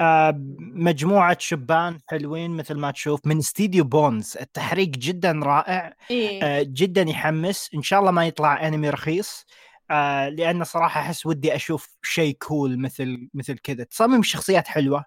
[0.00, 4.36] آه، مجموعة شبان حلوين مثل ما تشوف من استديو بونز.
[4.40, 5.94] التحريك جدا رائع.
[6.10, 6.42] إيه.
[6.42, 7.70] آه، جدا يحمس.
[7.74, 9.46] إن شاء الله ما يطلع أنمي رخيص.
[9.90, 13.84] آه، لأن صراحة أحس ودي أشوف شيء cool مثل مثل كذا.
[13.84, 15.04] تصميم الشخصيات حلوة.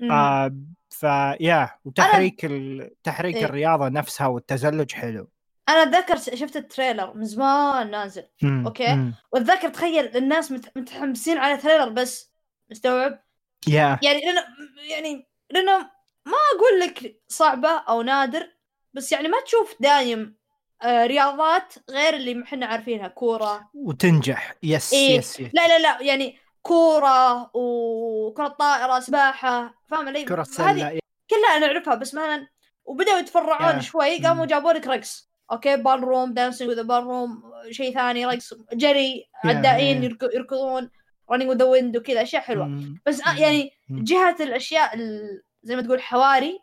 [0.00, 0.12] مم.
[0.12, 0.56] آه
[0.90, 2.90] فيا وتحريك ال...
[3.02, 3.44] تحريك إيه.
[3.44, 5.28] الرياضة نفسها والتزلج حلو.
[5.68, 8.94] أنا أتذكر شفت ال trailer من زمان نازل مم، okay.
[8.94, 9.14] مم.
[9.32, 12.32] وأتذكر تخيل الناس مت- متحمسين على trailer بس
[12.70, 13.24] مستوعب
[13.68, 14.44] يا يعني لأنه
[14.90, 15.78] يعني لأنه
[16.26, 18.50] ما أقول لك صعبة أو نادر
[18.94, 20.36] بس يعني ما تشوف دايم
[20.82, 25.18] آه رياضات غير اللي إحنا عارفينها كورة وتنجح yes إيه.
[25.18, 25.50] yes, yes.
[25.54, 31.00] لا لا لا يعني كورة وكرة طائره سباحة فاهم علي؟ كرة سلة
[31.30, 32.46] كلها نعرفها بس مثلا
[32.84, 33.80] وبدأوا يتفرعون يا.
[33.80, 34.46] شوي قاموا.
[34.46, 39.24] جابوا لك رقص okay ballroom dancing with ballroom شيء ثاني رقص جري.
[39.44, 40.90] عدائين يركضون
[41.30, 43.00] رننج وذ ويند وكذا أشياء حلوة مم.
[43.06, 43.38] بس آه مم.
[43.38, 44.04] يعني مم.
[44.04, 46.58] جهة الأشياء ال- زي ما تقول حواري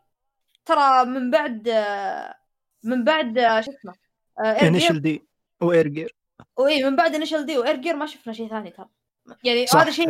[0.66, 1.70] ترى من بعد
[2.84, 3.94] من بعد آه، شو اسمه
[4.60, 5.28] جير انيشل دي
[5.62, 6.16] وايرجير
[6.58, 8.86] واي من بعد انيشل دي واير جير ما شفنا شيء ثاني ترى
[9.44, 10.08] يعني هذا شيء.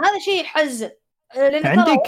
[0.00, 0.90] هذا شيء يحزن
[1.64, 2.02] عندك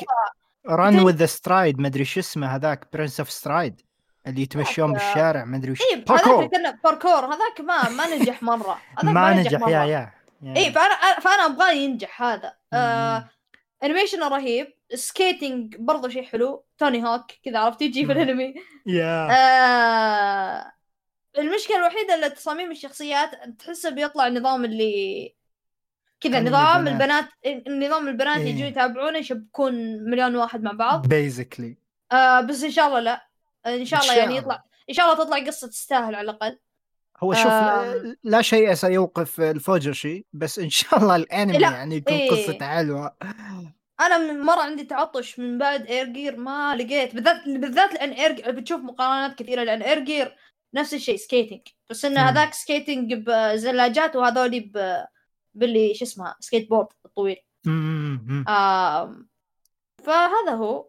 [0.99, 3.81] تن- وذ ذا سترايد مدري شو اسمه هذاك برنس اوف سترايد
[4.27, 6.41] اللي يتمشون هذاك- بالشارع مدري وش اي باركور.
[6.41, 9.71] هذاك كنا باركور هذاك ما ما نجح مرة هذاك ما نجح مرة.
[9.71, 10.13] يا يا
[10.43, 10.57] يا.
[10.57, 13.29] اي فانا فأنا أبغاه ينجح هذا آه.
[13.85, 18.13] animation رهيب skating برضه شيء حلو توني hook كذا عرفت يجي في.
[18.13, 18.55] الأنمي
[18.87, 20.73] يا آه
[21.39, 25.35] المشكلة الوحيدة اللي تصاميم الشخصيات تحسه بيطلع النظام اللي
[26.21, 27.25] كذا نظام البنات.
[27.47, 28.55] البنات نظام البنات إيه.
[28.55, 29.75] يجوا يتابعونه يشبكون
[30.11, 31.77] مليون واحد مع بعض basically
[32.13, 33.28] آه بس إن شاء الله لا
[33.67, 34.37] إن شاء الله يعني.
[34.37, 36.59] يطلع إن شاء الله تطلع قصة تستاهل على الأقل
[37.23, 38.17] هو شوف لا, آم.
[38.25, 42.31] لا شيء سيوقف ال fujoshi بس إن شاء الله الأنمي لا، يعني يكون إيه.
[42.31, 43.17] قصته حلوة
[44.01, 48.51] أنا من مرة عندي تعطش من بعد Air Gear ما لقيت بالذات بالذات لأن Air
[48.51, 50.37] بتشوف مقارنات كثيرة لأن Air Gear
[50.75, 52.29] نفس الشيء skating بس انه مم.
[52.29, 55.05] هذاك سكيتنج بزلاجات وهذول ب
[55.55, 57.37] باللي شو اسمها سكيت بورد الطويل.
[57.67, 59.29] آم
[60.05, 60.89] فهذا هو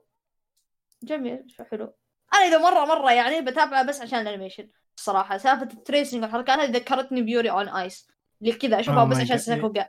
[1.04, 1.94] جميل حلو
[2.34, 5.38] أنا إذا مره مرة يعني بتابعه بس عشان ال animation الصراحة.
[5.38, 8.08] سالفة ال tracing والحركات هذه ذكرتني ب Yuri on Ice
[8.42, 9.38] اللي كذا أشوفها Oh بس عشان.
[9.38, 9.86] sakuga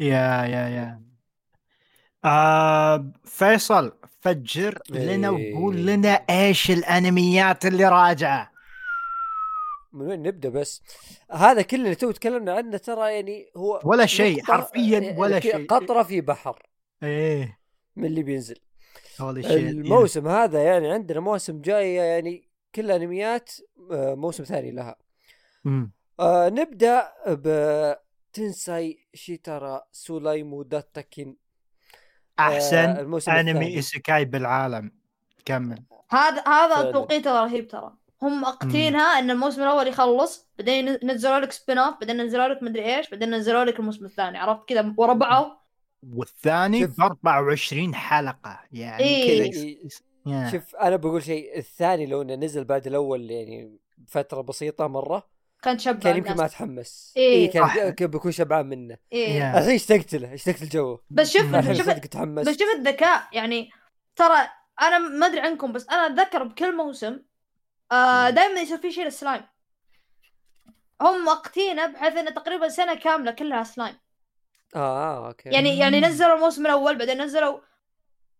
[0.00, 1.02] يا يا يا.
[2.24, 5.82] آه فيصل فجر لنا وقول إيه.
[5.96, 8.52] لنا إيش الأنميات اللي راجعة.
[9.92, 10.82] من وين نبدأ بس؟
[11.30, 15.66] هذا كل اللي تو تكلمنا عنه ترى يعني هو ولا شيء حرفيا ولا كذا شيء.
[15.66, 16.62] قطرة في بحر.
[17.02, 17.58] إيه.
[17.96, 18.56] من اللي بينزل.
[19.20, 23.52] الموسم هذا يعني عندنا مواسم جاية يعني كل أنميات
[23.92, 24.96] آه، موسم ثاني لها.
[26.20, 27.94] آه نبدأ ب
[28.32, 31.36] تنساي شيتارا سولايمو داتاكين
[32.38, 33.66] أحسن الموسم أنمي.
[33.66, 34.92] isekai بالعالم.
[35.44, 35.82] كمل.
[36.10, 36.92] هذا هذا.
[36.92, 37.92] توقيته رهيب ترى.
[38.22, 42.96] هم مقتينها إن الموسم الأول يخلص بعدين ينزلوا لك spin off بعدين ينزلوا لك مدري
[42.96, 44.38] إيش بعدين ينزلوا لك الموسم الثاني.
[44.38, 45.65] عرفت كذا؟ ورا بعض.
[46.14, 46.86] والثاني.
[46.86, 49.50] ب 24 حلقة يعني إيه.
[49.50, 49.90] كذا
[50.26, 50.50] يا.
[50.50, 53.78] شوف أنا بقول شيء الثاني لو إنه نزل بعد الأول يعني
[54.08, 55.28] فترة بسيطة مرة
[55.62, 56.36] كان شبع كان يمكن.
[56.36, 57.32] ما أتحمس إيه.
[57.32, 57.90] إيه كان.
[57.90, 59.58] كان بكون شبعان منه إيه.
[59.58, 61.90] الحين اشتقت له اشتقت الجو بس شوف شوف
[62.20, 63.70] بس شوف الذكاء يعني
[64.16, 64.48] ترى
[64.82, 67.20] أنا ما أدري عنكم بس أنا أتذكر بكل موسم
[67.92, 69.42] آه دائما يصير في شيء للسلايم
[71.00, 73.94] هم مقتينه بحيث إنه تقريبا سنة كاملة كلها سلايم
[74.76, 76.00] آه okay يعني يعني.
[76.00, 77.58] نزلوا الموسم الأول بعدين نزلوا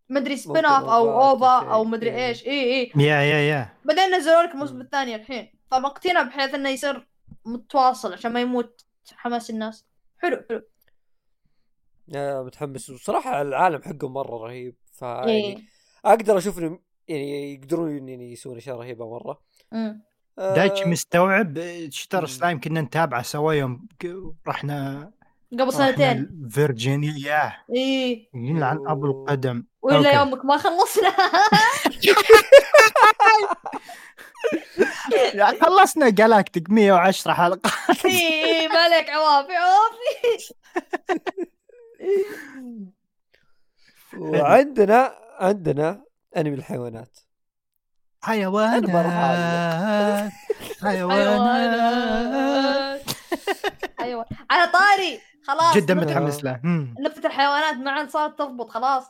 [0.09, 1.83] مدري spin off أو OVA أو.
[1.83, 2.27] مدري إيه.
[2.27, 6.69] إيش اي اي يا يا يا بعدين نزلوا لك الموسم الثاني الحين فمقتينه بحيث إنه
[6.69, 7.07] يصير
[7.45, 8.85] متواصل عشان ما يموت
[9.15, 9.85] حماس الناس
[10.17, 10.61] حلو حلو
[12.15, 15.57] آه متحمس وصراحة العالم حقه مرة رهيب ف يعني إيه
[16.05, 19.41] أقدر أشوف انه يعني يقدرون يعني يسوون أشياء رهيبة مرة
[19.73, 20.01] أمم.
[20.39, 22.25] آه، دايتشي مستوعب مم.
[22.25, 23.87] سلايم كنا نتابعه سوا يوم
[24.47, 25.11] رحنا
[25.51, 26.47] قبل سنتين.
[26.51, 27.13] فيرجينيا.
[27.17, 29.65] ياه إيه يلعن أبو القدم.
[29.81, 30.11] ولا.
[30.11, 31.13] يومك ما خلصنا.
[35.33, 37.71] لا، خلصنا جالاكتيك 110 حلقة.
[38.05, 40.53] إيه مالك عوافي عوافي.
[44.17, 46.03] وعندنا عندنا
[46.37, 47.17] أنمي الحيوانات.
[48.21, 48.89] حيوانات.
[50.81, 51.97] حيوانات.
[53.99, 55.21] أيوه على طاري.
[55.47, 56.59] خلاص جدا متحمس له.
[56.63, 56.95] مم.
[57.05, 59.03] نكتة الحيوانات ما عاد صارت تضبط خلاص.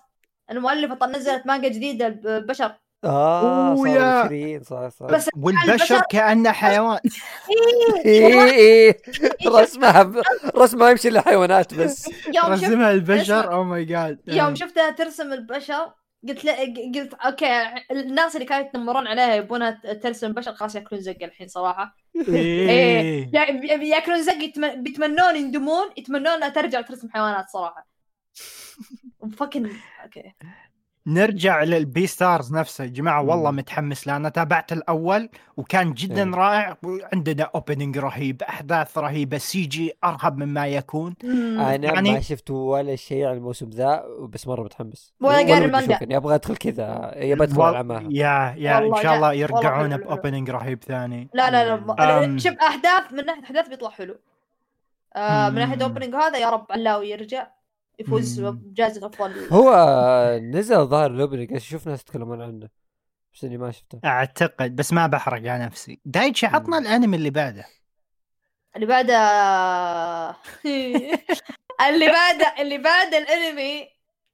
[0.51, 2.71] المؤلفة طل نزلت مانجا جديدة البشر
[3.05, 4.01] آه يا.
[4.19, 6.99] 20 صح صح بس والبشر البشر- كانه حيوان.
[8.05, 8.97] إيه إيه
[9.47, 10.11] رسمها
[10.57, 12.07] رسمها يمشي للحيوانات بس.
[12.35, 13.53] يوم رسمها البشر.
[13.53, 15.93] أو ماي جاد يوم شفتها ترسم البشر
[16.27, 16.53] قلت لا
[16.95, 17.45] قلت okay
[17.91, 21.95] الناس اللي كانوا يتنمرون عليها يبونها ترسم بشر خلاص ياكلون زق الحين صراحة.
[22.29, 23.29] إيه.
[23.33, 24.83] يا- ياكلون زق يتم...
[24.83, 27.87] بيتمنون يندمون يتمنون ترجع ترسم حيوانات صراحة.
[29.37, 29.71] fucking
[30.03, 30.33] okay.
[31.07, 33.57] نرجع لل Beastars نفسه يا جماعة والله مم.
[33.57, 36.35] متحمس له أنا تابعت الأول وكان جدا إيه.
[36.35, 42.95] رائع وعندنا opening رهيب أحداث رهيبة CG أرهب مما يكون أنا يعني- ما شفت ولا
[42.95, 45.99] شيء عن الموسم ذا بس مرة متحمس ولا قاري المانجا.
[46.01, 49.97] أبغى ادخل كذا يبغى ادخل وال- على معها يا يا إن شاء الله يرجعون.
[49.97, 51.65] ب opening رهيب ثاني لا لا
[51.99, 52.37] لا أم.
[52.39, 54.15] شوف أحداث من ناحية أحداث بيطلع حلو
[55.15, 55.81] آه من ناحية مم.
[55.81, 57.47] opening هذا يا رب علاوي يرجع
[57.99, 58.39] يفوز.
[58.41, 59.73] بجائزة افضل هو
[60.41, 62.69] نزل ظاهر ال opening أشوف ناس يتكلمون عنه.
[63.33, 63.99] بس إني ما شفته.
[64.05, 66.01] أعتقد بس ما بحرق على نفسي.
[66.05, 66.77] دايتشي عطنا.
[66.77, 67.65] الأنمي اللي بعده.
[68.75, 69.17] اللي بعده.
[71.87, 73.87] اللي بعده اللي بعد الأنمي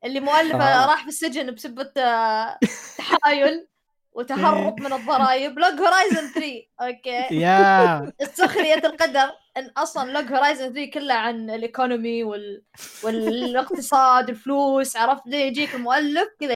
[0.03, 0.86] اللي مؤلفة آه.
[0.91, 2.57] راح في السجن بسبة آه،
[2.97, 3.68] تحايل
[4.11, 5.59] وتهرب من الضرائب.
[5.59, 7.36] لوج هورايزن 3 أوكي.
[7.36, 8.11] يا.
[8.34, 9.32] سخرية القدر.
[9.58, 12.64] إن أصلا لوج هورايزن 3 كله عن ال economy وال...
[13.04, 16.56] والاقتصاد الفلوس عرفت ليه يجيك المؤلف كذا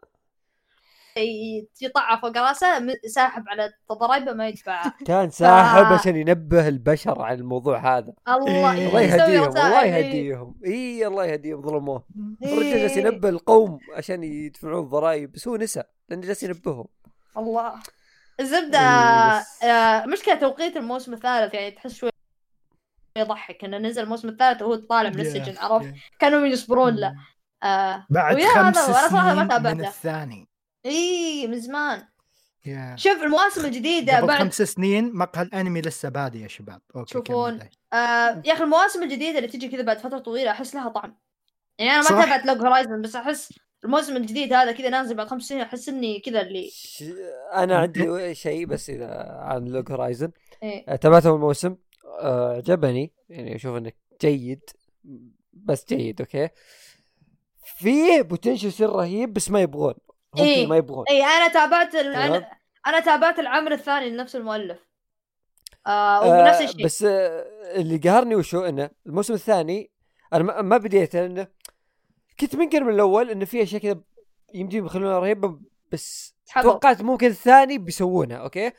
[1.82, 7.36] يطعه فوق راسه ساحب على ضرايبه ما يدفعها كان ساحب ف- عشان ينبه البشر عن
[7.40, 8.88] الموضوع هذا الله إيه.
[8.88, 9.44] الله يهديهم.
[9.44, 9.92] الله إيه.
[9.94, 12.04] يهديهم إي الله يهديهم ظلموه
[12.44, 12.54] إيه.
[12.54, 16.86] الرجال جالس ينبه القوم عشان يدفعون ضرائب بس هو نسى لأنه جالس ينبههم
[17.38, 17.74] الله
[18.40, 22.10] الزبده إيه، آه مشكلة توقيت الموسم الثالث يعني تحس شوي
[23.18, 27.14] يضحك إنه نزل الموسم الثالث وهو طالع من السجن عرفت؟ كانوا يصبرون له.
[27.64, 30.48] آه بعد ويا خمس صراحة ما سنين من الثاني.
[30.86, 32.04] إي من زمان.
[32.66, 32.96] يا.
[32.98, 36.82] شوف المواسم الجديدة قبل بعد خمس سنين مقهى الأنمي لسه بادي يا شباب.
[36.96, 37.58] أوكي تشوفون.
[37.60, 37.70] كمل.
[37.94, 41.18] آه يا أخي المواسم الجديدة اللي تجي كذا بعد فترة طويلة أحس لها طعم.
[41.80, 42.22] يعني أنا ما.
[42.26, 43.54] تابعت لوج هورايزن بس أحس
[43.86, 47.04] الموسم الجديد هذا كذا نازل بعد خمس سنين أحس إني كذا اللي ش-
[47.54, 50.32] أنا عندي شيء بس إذا عن لوج هورايزن
[50.64, 50.96] إيه.
[50.96, 51.68] تابعته الموسم.
[51.72, 51.78] آه،
[52.18, 53.92] عجبني يعني أشوف انه
[54.22, 54.70] جيد
[55.54, 56.50] بس جيد أوكي؟
[57.64, 59.94] فيه potential يصير رهيب بس ما يبغون.
[60.36, 60.68] هم إيه.
[60.68, 61.06] ما يبغون.
[61.10, 62.16] اي أنا تابعت ال...
[62.16, 62.52] أنا
[62.88, 64.78] أنا تابعت العمل الثاني لنفس المؤلف.
[65.88, 66.86] آه آه ونفس الشيء.
[66.86, 67.46] بس آه
[67.76, 69.92] اللي قهرني وشو إنه الموسم الثاني
[70.34, 71.48] أنا ما, ما بديت لأنه
[72.40, 74.02] كنت منكر من الأول إنه في أشياء كذا
[74.54, 75.60] يمديهم يخلونها رهيبة
[75.92, 76.36] بس.
[76.62, 78.72] توقعت ممكن الثاني بيسوونها أوكي؟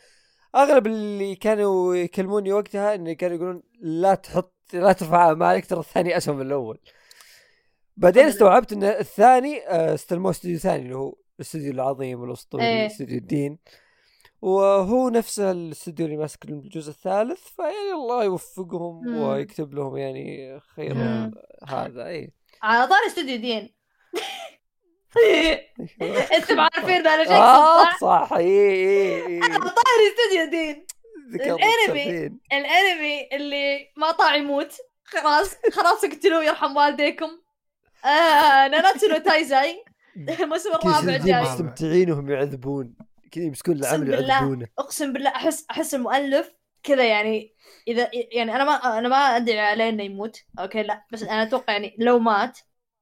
[0.63, 6.17] أغلب اللي كانوا يكلموني وقتها انه كانوا يقولون لا تحط لا ترفع اعمالك ترى الثاني
[6.17, 6.79] اسوء من الأول
[7.97, 8.25] بعدين.
[8.25, 12.87] استوعبت إن الثاني آه، استلموه استوديو ثاني اللي هو الاستوديو العظيم الاسطوري إيه.
[12.87, 13.59] استوديو الدين
[14.43, 19.17] وهو نفس الاستوديو اللي ماسك الجزء الثالث فيعني الله يوفقهم مم.
[19.17, 21.31] ويكتب لهم يعني خير مم.
[21.69, 22.33] هذا اي
[22.63, 23.75] على طار استوديو دين
[26.37, 30.87] أنتم عارفين أنا آه صح؟ صح اي اي اي أنا طاير استوديو دين.
[31.39, 32.41] سالفين.
[32.53, 34.73] الانمي اللي ما طاع يموت
[35.05, 37.31] خلاص خلاص اقتلوه يرحم والديكم
[38.05, 39.85] آه ناناتسو نو تايزاي
[40.41, 42.95] الموسم الرابع جاي مستمتعين وهم يعذبون
[43.33, 44.31] كذا يمسكون العمل.
[44.31, 46.53] يعذبونه أقسم بالله أحس أحس المؤلف
[46.83, 47.55] كذا يعني
[47.89, 51.73] إذا يعني أنا ما أنا ما ادعي عليه إنه يموت أوكي لا بس أنا أتوقع
[51.73, 52.59] يعني لو مات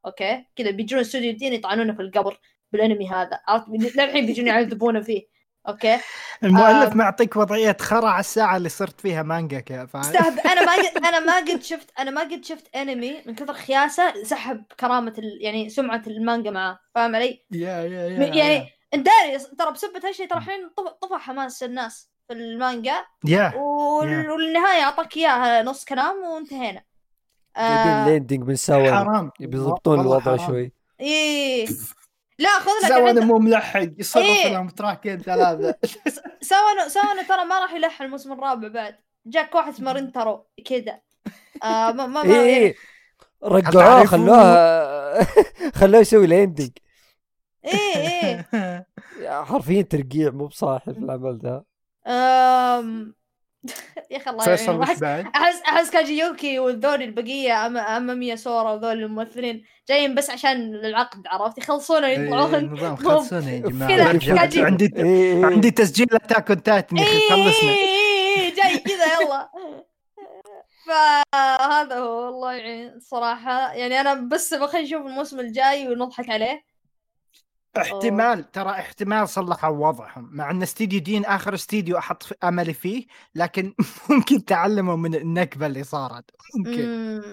[0.07, 2.41] أوكي؟ كذا بيجون استوديو الدين يطعنونه في القبر
[2.73, 3.41] بالأنمي هذا.
[3.49, 5.37] عرفت؟ للحين بيجون يعذبونه فيه.
[5.69, 5.99] أوكي؟
[6.45, 6.99] المؤلف آم.
[6.99, 11.37] معطيك وضعية خرا على الساعة اللي صرت فيها مانجا استهب أنا ما قد أنا ما
[11.37, 15.39] قد شفت أنا ما قد شفت أنمي من كثر خياسة سحب كرامة ال...
[15.41, 16.79] يعني سمعة المانجا معاه.
[16.95, 21.15] فاهم علي؟ يا يا يا يعني انت داري ترى بسبة هالشيء ترى الحين طف- طفى
[21.15, 23.05] حماس الناس في المانجا.
[23.25, 23.55] يا.
[23.55, 24.31] وال...
[24.31, 26.83] والنهاية أعطاك إياها نص كلام وانتهينا.
[27.59, 28.09] يبين آه...
[28.09, 29.31] landing من سوا حرام.
[29.41, 30.47] بيضبطون الوضع حرام.
[30.47, 30.73] شوي.
[31.01, 31.67] إيه.
[32.39, 33.87] لا خذ لك سوى عندك- مو ملحق.
[33.99, 34.53] يصرف إيه.
[34.53, 35.75] لهم track ين ثلاثة.
[36.51, 38.97] ساوانو ساوانو ترى ما راح يلحن الموسم الرابع بعد.
[39.27, 41.01] جاك واحد اسمه رينتارو كذا.
[41.65, 42.75] آه ما ما, ما اي اي
[43.45, 45.25] رجعوه تعرفوا- خلوه
[45.81, 46.71] خلوه يسوي landing
[47.65, 48.87] إيه إيه.
[49.45, 51.65] حرفيا ترقيع مو بصاحب في العمل ذا.
[54.11, 59.65] يا أخي الله فيصل احس؟ احس أحس كاجيوكي والذول البقية أم- امامية سورا وذول الممثلين
[59.89, 64.19] جايين بس عشان العقد عرفت؟ يخلصون إيه، يطلعون خلصونا يا جماعة.
[64.67, 65.45] عندي إيه، إيه.
[65.47, 66.97] عندي تسجيل أتاك اون تايتن
[67.31, 67.71] خلصنا.
[67.71, 69.51] إيه، جاي كذا يلا.
[70.87, 76.76] فهذا هو الله يعين الصراحة يعني أنا بس بخلي نشوف الموسم الجاي ونضحك عليه.
[77.81, 83.07] احتمال ترى احتمال صلحوا وضعهم مع أن استديو دين آخر استديو أحط في- أملي فيه
[83.35, 83.75] لكن
[84.11, 86.89] ممكن تعلموا من النكبة اللي صارت ممكن.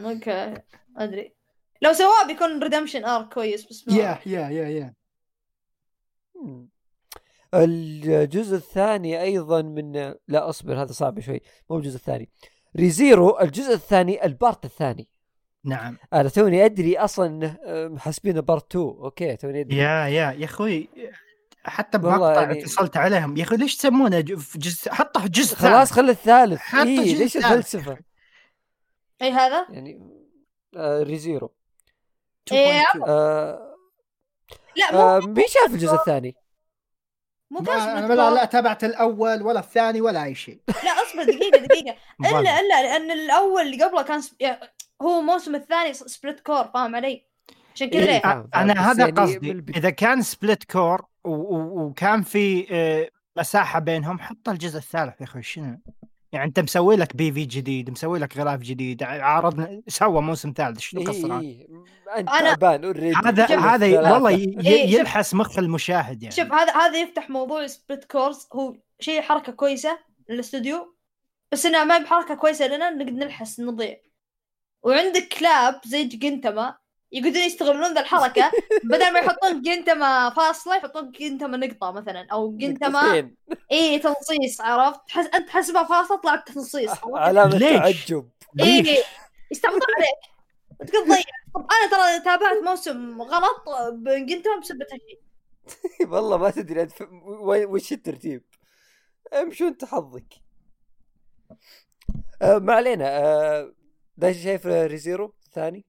[0.06, 0.54] أوكي
[0.98, 1.36] أدري.
[1.82, 4.94] لو سواه بيكون redemption arc كويس بس يا يا يا يا.
[7.54, 9.92] الجزء الثاني أيضا من
[10.28, 12.30] لا أصبر هذا صعب شوي مو الجزء الثاني.
[12.78, 15.08] ريزيرو الجزء الثاني ال part الثاني.
[15.66, 20.32] نعم أنا توني أدري أصلا إنه آه، محسبينه part 2 أوكي توني أدري يا يا
[20.32, 20.90] يا أخوي
[21.66, 26.12] حتى بمقطع يعني- اتصلت عليهم يا أخي ليش تسمونه جزء حطه في جزء خلاص خلي
[26.12, 27.38] الثالث اي الجزء ليش.
[27.38, 27.98] الفلسفة
[29.22, 30.10] إي هذا يعني
[30.78, 31.48] آه ريزيرو
[32.50, 32.54] 2.2.
[32.54, 32.84] إيه.
[33.08, 33.76] آه
[34.76, 36.36] لا مو آه مين شاف الجزء الثاني؟
[37.52, 37.78] مو split
[38.10, 38.46] لا لا.
[38.46, 41.96] تابعت الأول ولا الثاني ولا أي شيء لا أصبر دقيقة دقيقة
[42.26, 42.60] إلا.
[42.60, 44.36] إلا لأن الأول اللي قبله كان سب...
[45.04, 47.26] هو الموسم الثاني split cour فاهم علي؟
[47.76, 48.48] عشان كذا إيه.
[48.56, 54.20] أنا هذا قصدي بالب- إذا كان split cour و- و- وكان في آه، مساحة بينهم
[54.20, 55.78] حط الجزء الثالث يا أخوي شنو
[56.32, 61.02] يعني أنت مسوي لك PV جديد مسوي لك غلاف جديد عارضنا سوى موسم ثالث شنو
[61.02, 61.68] إيه قصر إيه.
[62.18, 64.12] أنت أنا- تعبان already هذا شوف هذا.
[64.14, 65.00] والله إيه،.
[65.00, 70.00] يلحس مخ المشاهد يعني شوف هذا هذا يفتح موضوع split cours هو شيء حركة كويسة
[70.30, 70.96] للاستوديو
[71.52, 73.98] بس إنها ما بحركة كويسة لنا نقدر نلحس نضيع
[74.84, 76.78] وعندك كلاب زي جنتما
[77.12, 78.52] يقعدون يستغلون ذا الحركة
[78.92, 83.32] بدل ما يحطون جنتما فاصلة يحطون جنتما نقطة مثلا أو جنتما.
[83.72, 86.92] اي تنصيص عرفت؟ تحس أنت تحسبها فاصلة طلعت تنصيص.
[87.58, 88.30] ليش؟ تعجب؟
[88.60, 89.04] إيه
[89.52, 90.34] يستعبطون عليك.
[90.82, 91.24] وتقول ضيع
[91.56, 93.64] طب أنا ترى تابعت موسم غلط
[93.94, 95.20] بجنتما بسبب هالشيء
[96.14, 96.94] والله ما تدري أنت
[97.48, 98.44] وش الترتيب.
[99.34, 100.34] امشوا أنت حظك؟
[102.42, 103.06] آه ما علينا.
[103.18, 103.74] آه
[104.18, 105.86] ده شايف Re:Zero الثاني؟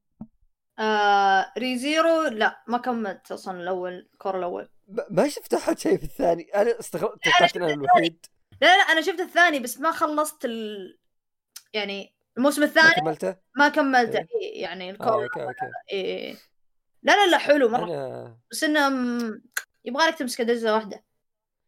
[0.78, 4.68] آه Re:Zero لا ما كملت أصلا الأول ال cour الأول.
[4.88, 6.42] ما- ما شفت أحد شايف الثاني.
[6.54, 8.26] أنا استغربت أنا توقعت ان أنا الوحيد.
[8.60, 10.98] لا لا أنا شفت الثاني بس ما خلصت ال...
[11.72, 14.18] يعني الموسم ما الثاني كملته؟ ما كملته.
[14.18, 14.26] إيه.
[14.42, 15.66] إيه يعني آه ال cour okay okay.
[15.92, 16.36] إيه.
[17.02, 17.84] لا لا لا حلو مرة.
[17.84, 19.42] أنا بس إنه م-
[19.84, 21.04] يبغالك تمسك دزه واحدة.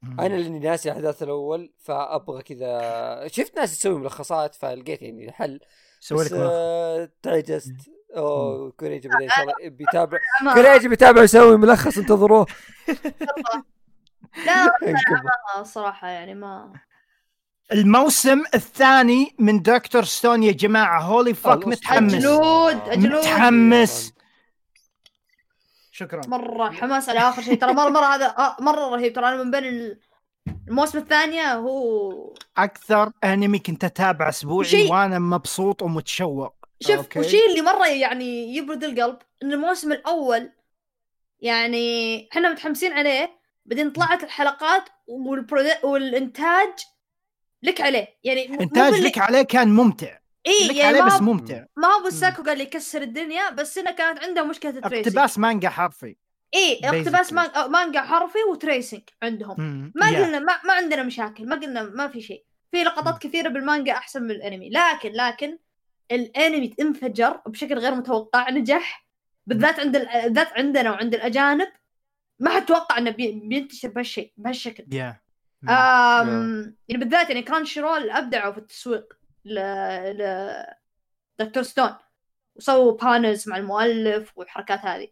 [0.05, 3.29] أنا لأني ناسي أحداث الأول فأبغى كذا.
[3.29, 5.61] شفت ناس تسوي ملخصات فلقيت يعني حل.
[6.09, 6.45] سوي لك ملخص.
[6.53, 7.77] آه تعجزت
[8.17, 10.19] أوه كوريجي بعدين إن شاء الله بيتابع.
[10.55, 12.47] كوريجي بيتابع يسوي ملخص انتظروه.
[14.47, 14.53] لا
[14.89, 15.23] انكبر.
[15.57, 16.73] ما صراحة يعني ما.
[17.73, 20.05] الموسم الثاني من Dr.
[20.05, 21.67] Stone يا جماعة holy fuck.
[21.67, 22.15] متحمس.
[22.15, 23.19] أجلود، أجلود.
[23.21, 24.13] متحمس.
[25.91, 26.21] شكرا.
[26.27, 27.55] مرة حماس على آخر شيء.
[27.61, 29.13] ترى مرة مرة هذا آه، مرة رهيب.
[29.13, 29.99] ترى أنا من بين ال-
[30.69, 32.13] الموسم الثانية هو
[32.57, 36.55] أكثر أنمي كنت أتابع أسبوعي شيء- وأنا مبسوط ومتشوق.
[36.81, 37.19] شوف okay.
[37.19, 40.51] والشيء اللي مرة يعني يبرد القلب إن الموسم الأول
[41.41, 43.31] يعني إحنا متحمسين عليه
[43.67, 45.67] بعدين طلعت الحلقات والبرود...
[45.83, 46.69] والإنتاج
[47.63, 48.09] لك عليه.
[48.25, 50.19] يعني إنتاج باللي- لك عليه كان ممتع.
[50.47, 51.65] إي لك يعني عليه بس ممتع.
[51.77, 55.39] ما هو بالساكو قال لي يكسر الدنيا بس إنه كانت عنده مشكلة ال tracing اقتباس
[55.39, 56.17] مانجا حرفي.
[56.55, 57.33] اي اقتباس.
[57.69, 59.93] مانجا, حرفي و tracing عندهم.
[59.95, 60.15] ما Yeah.
[60.17, 63.23] قلنا ما, ما عندنا مشاكل ما قلنا ما في شيء في لقطات.
[63.23, 65.59] كثيرة بالمانجا أحسن من الأنمي لكن لكن
[66.13, 69.07] الأنمي انفجر بشكل غير متوقع نجح
[69.47, 71.69] بالذات عند ال- بالذات عندنا وعند الأجانب
[72.39, 75.71] ما حد توقع إنه بي- بينتشر بهالشيء بهالشكل Yeah.
[75.71, 79.13] آم يعني بالذات يعني Crunchyroll أبدعوا في التسويق
[79.45, 79.55] ل
[80.19, 80.53] ل
[81.39, 81.63] Dr.
[81.63, 81.91] Stone
[82.57, 85.09] وسووا panels مع المؤلف والحركات هذه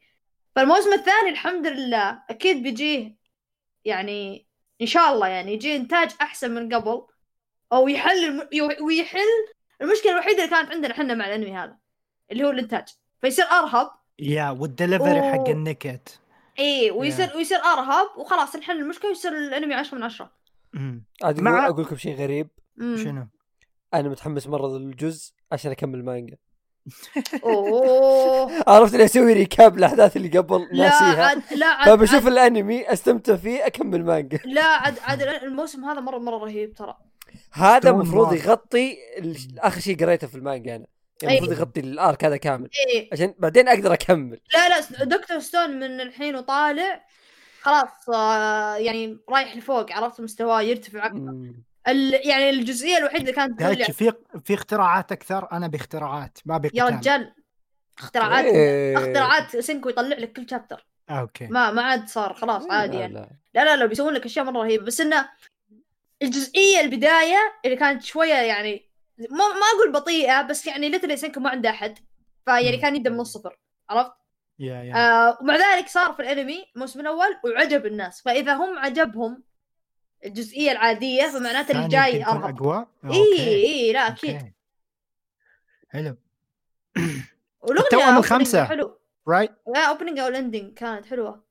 [0.55, 3.17] فالموسم الثاني الحمد لله أكيد بيجيه
[3.85, 4.47] يعني
[4.81, 7.07] إن شاء الله يعني يجي إنتاج أحسن من قبل
[7.73, 8.49] أو يحل الم...
[8.87, 9.19] ويحل
[9.83, 11.77] المشكلة الوحيدة اللي كانت عندنا إحنا مع الأنمي هذا
[12.33, 12.85] اللي هو الإنتاج.
[13.21, 13.91] فيصير أرهب.
[14.19, 16.21] yeah وال delivery حق و- النكت.
[16.59, 20.33] إي ويصير ويصير أرهب وخلاص نحل المشكلة ويصير الأنمي 10 من 10
[20.73, 21.05] مم.
[21.23, 22.49] عاد مع- أقول أقول لكم شيء غريب.
[22.77, 22.97] مم.
[22.97, 23.27] شنو؟
[23.95, 26.37] أنا متحمس مرة للجزء عشان أكمل مانجا.
[27.45, 28.51] أوه.
[28.71, 31.25] عرفت إني أسوي recap الاحداث اللي قبل لا ناسيها.
[31.27, 34.39] عاد لا عاد فبشوف عاد- الأنمي أستمتع فيه أكمل مانجا.
[34.45, 36.97] لا عاد عاد الموسم هذا مره مرة رهيب ترى.
[37.53, 38.33] هذا المفروض.
[38.33, 38.97] يغطي
[39.59, 40.87] آخر شيء قريته في المانجا أنا.
[41.23, 41.39] يعني.
[41.39, 42.69] المفروض يغطي ال arc هذا كامل.
[42.95, 43.09] إيه.
[43.13, 44.41] عشان بعدين أقدر أكمل.
[44.55, 45.39] لا لا Dr.
[45.39, 47.05] Stone من الحين وطالع
[47.63, 51.35] خلاص آه يعني رايح لفوق عرفت مستواه يرتفع أكثر.
[52.25, 54.13] يعني الجزئية الوحيدة اللي كانت تقول في
[54.45, 57.35] في اختراعات أكثر أنا باختراعات ما يا بقتال رجال
[57.99, 58.97] اختراعات إيه.
[58.99, 63.29] اختراعات سينكو يطلع لك كل chapter okay ما ما عاد صار خلاص عادي يعني لا.
[63.55, 65.29] لا لا لا بيسوون لك أشياء مرة رهيبة بس إنه
[66.23, 71.51] الجزئية البداية اللي كانت شوية يعني ما ما أقول بطيئة بس يعني literally سينكو ما
[71.51, 71.99] عنده أحد
[72.45, 72.77] فيعني.
[72.77, 73.59] كان يبدأ من الصفر
[73.91, 74.13] عرفت؟
[74.59, 79.43] yeah yeah آه ومع ذلك صار في الأنمي الموسم الأول وعجب الناس فإذا هم عجبهم
[80.25, 84.53] الجزئية العادية فمعناته اللي جاي ارهب أقوى؟ اي اي لا أكيد.
[85.91, 86.17] حلو.
[87.63, 88.65] والأغنية الخمسة.
[88.65, 88.99] حلو.
[89.29, 91.45] right لا opening أو ال ending كانت حلوة.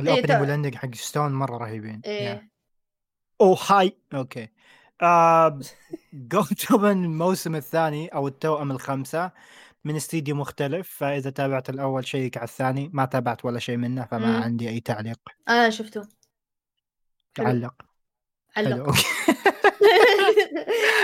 [0.00, 2.00] ال opening تو- وال ending حق Stone مرة رهيبين.
[2.04, 2.50] إيه.
[3.40, 4.48] أو هاي okay.
[5.02, 5.60] آه
[6.12, 9.30] Gotoubun الموسم الثاني أو التوأم الخمسه
[9.84, 12.90] من استديو مختلف فإذا تابعت الأول check على الثاني.
[12.92, 14.42] ما تابعت ولا شيء منه فما مم.
[14.42, 15.20] عندي أي تعليق.
[15.48, 16.08] أنا شفته.
[17.38, 17.70] حلو.
[18.56, 18.68] حلو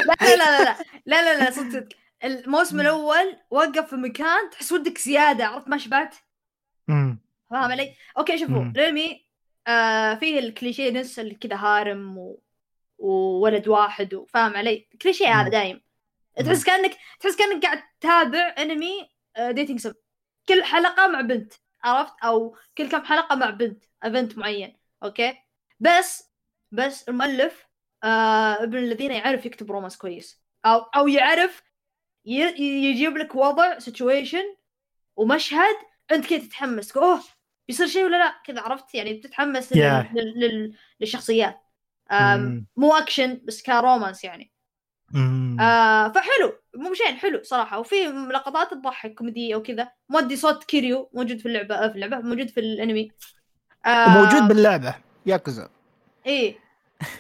[0.07, 0.77] لا لا لا لا
[1.07, 1.89] لا لا لا صدق صدق
[2.25, 6.15] الموسم الأول وقف في مكان تحس ودك زيادة عرفت ما شبعت
[7.51, 8.63] فاهم علي؟ okay شوفوا.
[8.63, 9.27] الانمي
[9.67, 12.43] آه فيه الكليشيه نفس اللي كذا harem و...
[12.99, 15.49] وولد واحد وفاهم علي؟ كليشيه هذا.
[15.49, 15.81] دايم
[16.37, 19.95] تحس كأنك تحس كأنك قاعد تتابع انمي dating sim
[20.49, 21.53] كل حلقة مع بنت
[21.85, 25.35] عرفت؟ أو كل كم حلقة مع بنت event معين okay؟
[25.81, 26.32] بس
[26.73, 27.67] بس المؤلف
[28.05, 30.43] آه ابن الذين يعرف يكتب romance كويس.
[30.67, 31.63] أو أو يعرف
[32.27, 34.45] ي- يجيب لك وضع situation
[35.17, 35.77] ومشهد
[36.13, 36.97] أنت كذا تتحمس.
[36.97, 37.21] أوه
[37.69, 39.73] بيصير شيء ولا لا؟ كذا عرفت؟ يعني بتتحمس.
[39.75, 39.77] Yeah.
[39.77, 40.41] لل...
[40.41, 40.77] لل...
[41.01, 41.61] للشخصيات.
[42.11, 42.67] آم، مم.
[42.77, 44.53] مو اكشن بس ك romance يعني.
[45.15, 45.61] أمم.
[45.61, 46.53] آه فحلو.
[46.75, 47.79] مو شيء حلو صراحة.
[47.79, 52.49] وفي لقطات تضحك كوميدية وكذا مؤدي صوت كيريو موجود في اللعبة آه، في اللعبة موجود
[52.49, 53.11] في الأنمي.
[53.87, 54.95] آه موجود باللعبة.
[55.27, 55.69] ياكوزا.
[56.27, 56.59] إيه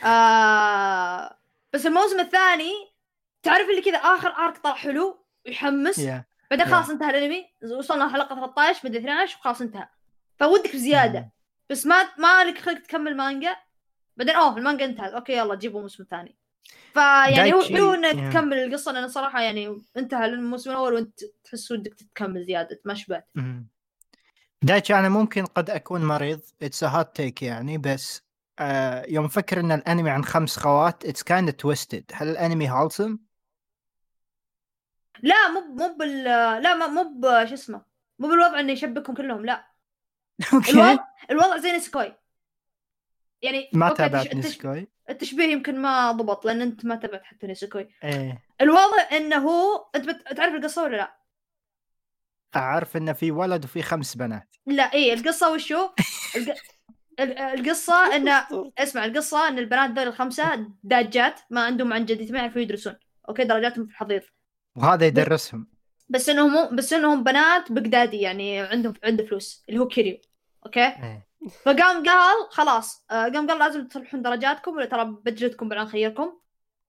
[0.05, 1.38] آه
[1.72, 2.72] بس الموسم الثاني
[3.42, 6.68] تعرف اللي كذا آخر arc طلع حلو ويحمس؟ yeah بعدين Yeah.
[6.70, 7.46] خلاص انتهى الأنمي.
[7.78, 9.88] وصلنا حلقة 13 بعدين 12 وخلاص انتهى.
[10.40, 11.20] فودك بزيادة.
[11.20, 11.30] مم.
[11.70, 13.57] بس ما ما لك خلق تكمل مانجا.
[14.16, 15.12] بعدين أوه المانجا انتهت.
[15.12, 16.36] okay يلا جيبوا الموسم الثاني
[16.94, 18.32] فيعني هو حلو إنك Yeah.
[18.32, 23.28] تكمل القصة لأن صراحة يعني انتهى الموسم الأول وأنت تحس ودك تكمل زيادة ما شبعت.
[23.36, 23.66] أمم.
[24.62, 26.40] دايتشي أنا ممكن قد أكون مريض.
[26.62, 28.22] it's hot take يعني بس
[28.59, 33.18] آه يوم فكر إن الأنمي عن خمس خوات it's kinda twisted هل الأنمي هالسم؟
[35.22, 36.24] لا مو مو بال
[36.62, 37.84] لا مو ب- شو اسمه
[38.18, 39.66] مو بالوضع انه يشبكهم كلهم لا.
[40.55, 40.70] okay.
[40.70, 42.16] الوضع الوضع زي نسكوي
[43.42, 44.88] يعني ما تابعت نسكوي.
[45.11, 47.88] التشبيه يمكن ما ضبط لأن أنت ما تابعت حتى نسكوي.
[48.05, 48.42] إيه.
[48.61, 51.16] الوضع إنه هو أنت بت- تعرف القصة ولا لا؟
[52.57, 54.57] أعرف انه في ولد وفي خمس بنات.
[54.66, 55.88] لا إيه القصة وشو؟
[56.36, 56.55] الق...
[57.23, 58.47] ال- القصة انه
[58.79, 62.97] اسمع القصة إن البنات دول الخمسة داجات ما عندهم عن جديد ما يعرفوا يدرسون.
[63.28, 64.23] okay؟ درجاتهم في الحضيض.
[64.77, 65.66] وهذا يدرسهم.
[66.09, 70.18] بس إنهم بس إنهم بنات بغدادي يعني عندهم عنده فلوس اللي هو كيريو.
[70.66, 71.27] okay؟ إيه.
[71.64, 76.33] فقام قال خلاص آه، قام قال لازم تصلحون درجاتكم ولا ترى بجلدكم بعدين خيركم.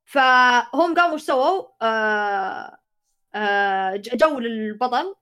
[0.06, 2.78] فهم قاموا إيش سووا؟ آه
[3.36, 5.16] آه جو للبطل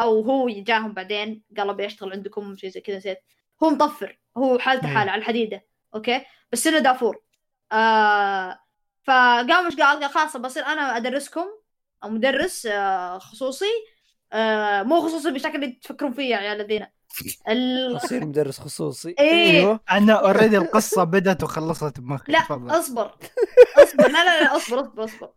[0.00, 3.18] أو هو جاهم بعدين قال أبي أشتغل عندكم شيء زي كذا نسيت.
[3.62, 4.88] هو مطفر هو حالته.
[4.88, 5.64] حالة على الحديدة
[5.94, 7.22] okay؟ بس إنه دافور.
[7.72, 8.58] آه
[9.04, 11.46] فقام إيش قال؟ قال خلاص بصير أنا أدرسكم
[12.04, 13.70] أو مدرس آه خصوصي.
[14.32, 16.86] آه مو خصوصي بالشكل اللي تفكرون فيه يا عيال الذين.
[17.48, 17.96] ال...
[17.96, 19.14] اصير مدرس خصوصي.
[19.18, 19.58] إيه.
[19.58, 19.80] أيوه.
[19.90, 22.32] أنا already القصة بدات وخلصت بمخي.
[22.32, 22.70] لا تفضل.
[22.78, 23.14] أصبر.
[23.78, 24.08] أصبر.
[24.08, 25.30] لا لا لا أصبر أصبر أصبر.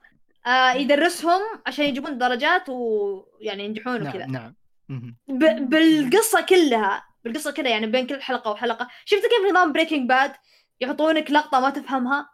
[0.48, 4.26] آه يدرسهم عشان يجيبون درجات ويعني ينجحون وكذا.
[4.26, 4.56] نعم.
[4.90, 5.16] نعم.
[5.28, 5.70] ب...
[5.70, 8.88] بالقصة كلها بالقصة كلها يعني بين كل حلقة وحلقة.
[9.06, 10.34] شفت كيف نظام Breaking Bad
[10.82, 12.30] يحطونك لقطة ما تفهمها؟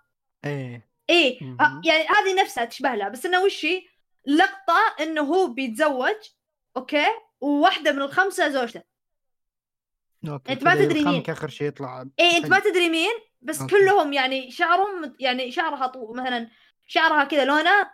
[0.46, 0.90] إيه.
[1.10, 1.40] إيه.
[1.86, 3.10] يعني هذه نفسها تشبه لها.
[3.10, 3.84] بس إنه وش هي؟
[4.28, 6.16] لقطة إنه هو بيتزوج
[6.78, 7.06] okay؟
[7.42, 8.82] وواحدة من الخمسة زوجته.
[10.30, 11.24] okay أنت ما كذا تدري مين.
[11.30, 12.06] اخر شيء يطلع.
[12.20, 12.60] إيه أنت ما.
[12.60, 13.76] تدري مين بس okay.
[13.76, 16.14] كلهم يعني شعرهم يعني شعرها طو...
[16.14, 16.50] مثلا
[16.88, 17.90] شعرها كذا لونه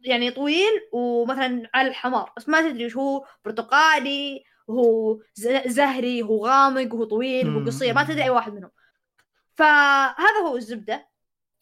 [0.00, 2.32] يعني طويل ومثلا على احمرار.
[2.36, 5.18] بس ما تدري وش هو برتقالي وهو
[5.66, 8.22] زهري وهو غامق وهو طويل وهو قصير ما تدري.
[8.22, 8.70] أي واحد منهم.
[9.54, 11.08] فهذا هو الزبدة.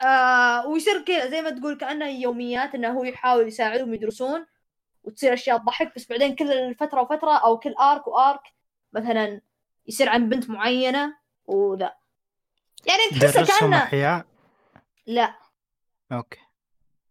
[0.03, 4.47] آه ويصير كذا زي ما تقول كأنه يوميات إنه هو يحاول يساعدهم يدرسون
[5.05, 8.43] وتصير أشياء تضحك بس بعدين كل فتره وفترة أو كل ارك وارك
[8.93, 9.41] مثلا
[9.87, 11.95] يصير عن بنت معينة وذا.
[12.87, 13.85] يعني تحسه كأنه
[15.07, 15.35] لا.
[16.13, 16.48] أوكي.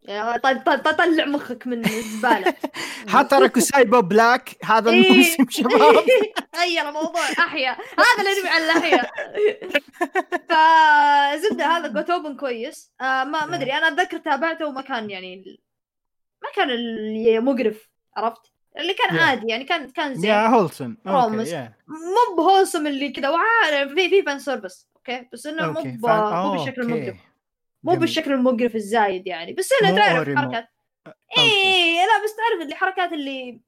[0.08, 2.54] طلع مخك من الزباله
[3.10, 5.12] هاترك وسايبو بلاك هذا إيه.
[5.12, 6.06] الموسم شباب.
[6.58, 7.72] غير الموضوع أحيا.
[7.72, 9.12] هذا اللي نبي على الأحياء.
[10.50, 12.92] فزبدة هذا جوتوبن كويس.
[13.02, 15.60] آه ما أدري أنا أتذكر تابعته وما كان يعني
[16.44, 18.42] ما كان اللي مقرف عرفت؟
[18.80, 19.22] اللي كان Yeah.
[19.22, 20.30] عادي يعني كان كان زين.
[20.30, 21.54] يا هولسم رومس.
[21.88, 26.82] مو بهولسم اللي كذا وعارف في في فان سيرفس أوكي؟ بس إنه مو مو بالشكل
[26.82, 26.94] أوكي.
[26.94, 27.16] المقرف
[27.88, 28.00] مو جميل.
[28.00, 30.30] بالشكل المقرف الزايد يعني بس مو تعرف.
[30.38, 30.70] حركات.
[31.38, 33.62] إيه لا بس تعرف اللي حركات اللي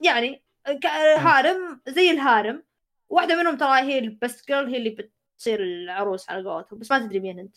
[0.00, 0.86] يعني ك-
[1.18, 2.62] harem زي ال harem
[3.08, 6.98] واحدة منهم ترى هي ال best girl هي اللي بتصير العروس على قولتهم بس ما
[6.98, 7.56] تدري مين أنت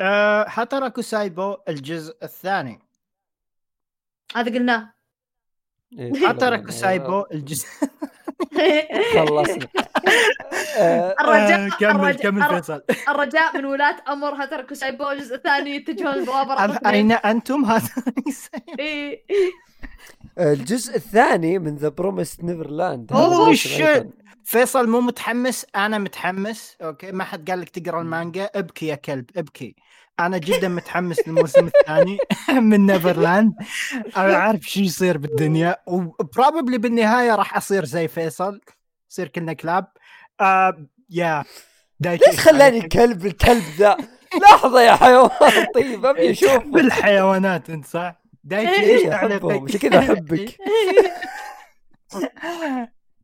[0.00, 2.78] آه، هاتاراكو سايبو الجزء الثاني
[4.36, 4.94] هذا قلناه
[5.98, 7.66] إيه، هاتاراكو سايبو الجزء
[9.14, 9.68] خلصنا.
[10.78, 12.82] آه، الرجاء آه، كمل الرجاء كمل الر- فيصل.
[13.08, 16.78] الرجاء من ولاة أمر هاتاراكو سايبو الجزء الثاني يتجهون البوابه.
[16.90, 19.22] أين أنتم؟ سايبو؟ إيه.
[20.38, 23.12] الجزء الثاني من The Promised Neverland
[23.54, 24.06] shit.
[24.44, 26.76] فيصل مو متحمس؟ أنا متحمس.
[26.82, 29.76] okay ما حد قال لك تقرأ المانجا؟ ابكي يا كلب ابكي.
[30.20, 32.18] أنا جدا متحمس للموسم الثاني
[32.70, 33.54] من نيفرلاند.
[34.16, 38.60] أنا عارف شو يصير بالدنيا و probably بالنهاية راح أصير زي فيصل
[39.10, 39.86] يصير كلنا كلاب.
[40.40, 41.44] آه يا
[42.00, 43.96] دايتشي ليش خلاني كلب الكلب ذا؟
[44.42, 50.56] لحظة يا حيوان طيب أبي أشوف بالحيوانات أنت صح؟ دايتشي إيش تعليقك؟ عشان كذا أحبك.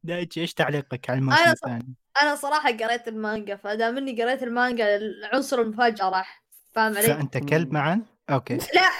[0.04, 5.60] دايتشي إيش تعليقك على الموسم الثاني؟ أنا صراحة قريت المانجا فدام إني قريت المانجا العنصر
[5.60, 6.42] المفاجأة راح.
[6.74, 8.58] فاهم علي؟ فأنت كلب معا؟ okay.
[8.74, 8.90] لا.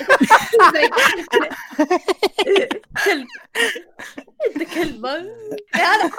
[3.05, 3.27] كلب.
[4.47, 5.07] أنت كلب.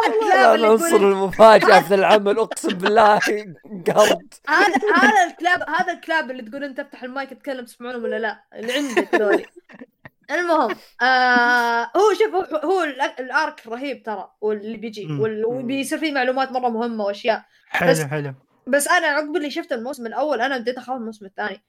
[0.08, 3.20] اللي العنصر المفاجأة في العمل أقسم بالله
[3.88, 4.34] قرد.
[4.50, 8.74] هذا هذا الكلاب هذا الكلاب اللي تقول أنت افتح المايك تتكلم تسمعونهم ولا لا؟ اللي
[8.74, 9.46] عندك ذولي.
[10.32, 12.84] المهم آه هو شوف هو, هو
[13.20, 15.08] الأرك رهيب ترى واللي بيجي
[15.46, 17.44] وبيصير فيه معلومات مرة مهمة وأشياء.
[17.70, 18.34] حلو بس- حلو.
[18.72, 21.64] بس أنا عقب اللي شفت الموسم الأول أنا بديت أخاف الموسم الثاني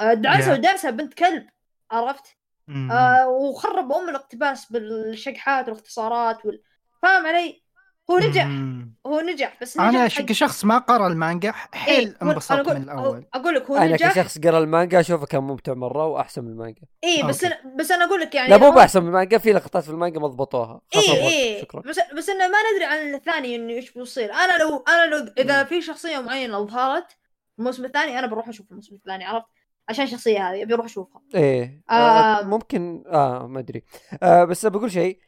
[0.00, 0.58] آه دعسة Yeah.
[0.58, 1.46] ودعسة بنت كلب
[1.90, 2.36] عرفت
[2.68, 2.92] مم.
[2.92, 6.62] آه وخرب أم الاقتباس بالشقحات والاختصارات وال...
[7.02, 7.63] فاهم علي؟
[8.10, 8.44] هو نجح.
[8.46, 8.94] مم.
[9.06, 12.62] هو نجح بس نجح أنا حق- كشخص ما قرأ المانجا حيل إيه، هو- انبسطت أنا
[12.64, 13.24] أقول- من الأول.
[13.34, 14.12] أقول لك هو أنا نجح.
[14.12, 16.82] كشخص قرأ المانجا أشوفه كان ممتع مرة وأحسن من المانجا.
[17.04, 17.54] اي بس okay.
[17.64, 20.20] أنا بس أنا أقول لك يعني لا مو بأحسن من المانجا في لقطات في المانجا
[20.20, 20.80] ما ضبطوها.
[20.96, 21.32] اي الوقت.
[21.32, 21.80] اي شكرا.
[21.80, 24.32] بس بس انه ما ندري عن الثاني إنه إيش بيصير.
[24.32, 27.16] أنا لو أنا لو إذا في شخصية معينة ظهرت
[27.58, 29.46] الموسم الثاني أنا بروح أشوف الموسم الثاني عرفت؟
[29.88, 31.22] عشان الشخصية هذه أبي أروح أشوفها.
[31.34, 31.92] إيه آه.
[31.94, 33.82] آه ممكن آه ما أدري.
[34.22, 35.18] آه بس بقول شيء.
[35.18, 35.24] آه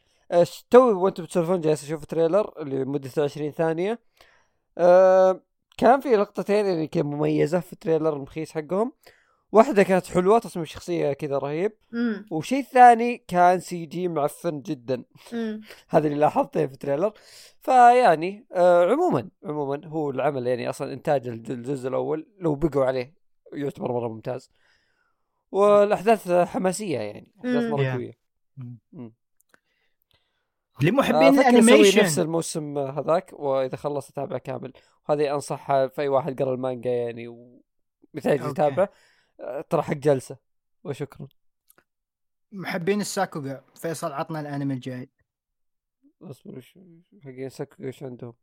[0.69, 3.99] توي وأنتم بتسولفون جالس أشوف trailer اللي مدته 20 ثانية.
[4.77, 5.41] آه
[5.77, 8.91] كان في لقطتين يعني كذا مميزة في ال trailer المخيس حقهم.
[9.51, 11.71] واحدة كانت حلوة تصميم الشخصيه كذا رهيب.
[11.93, 15.03] امم وشيء ثاني كان CG معفن جدا.
[15.33, 17.13] امم هذا اللي لاحظته في ال trailer.
[17.61, 22.27] فيعني آه عموما عموما هو العمل يعني أصلا إنتاج الج- الجزء الأول.
[22.39, 23.13] لو بقوا عليه
[23.53, 24.51] يعتبر مرة ممتاز.
[25.51, 27.71] والأحداث حماسية يعني أحداث.
[27.71, 27.91] مرة.
[27.93, 28.17] قوية.
[30.81, 34.73] لمحبين أفكر أسوي نفس الانيميشن الموسم هذاك وإذا خلص اتابعه كامل
[35.09, 38.51] وهذه انصحها في أي واحد قرأ المانجا يعني ومحتاج أوكي.
[38.51, 38.87] يتابع
[39.39, 40.37] آه، ترى حق جلسة
[40.83, 41.27] وشكرا
[42.51, 45.09] محبين الساكوغا فيصل عطنا الأنمي الجاي
[46.21, 46.79] اصبر وش
[47.23, 48.33] حقين سكو إيش عندهم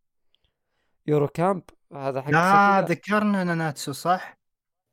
[1.07, 1.62] يورو كامب
[1.93, 4.43] هذا حق لا سكو؟ ذكرنا ناناتسو صح؟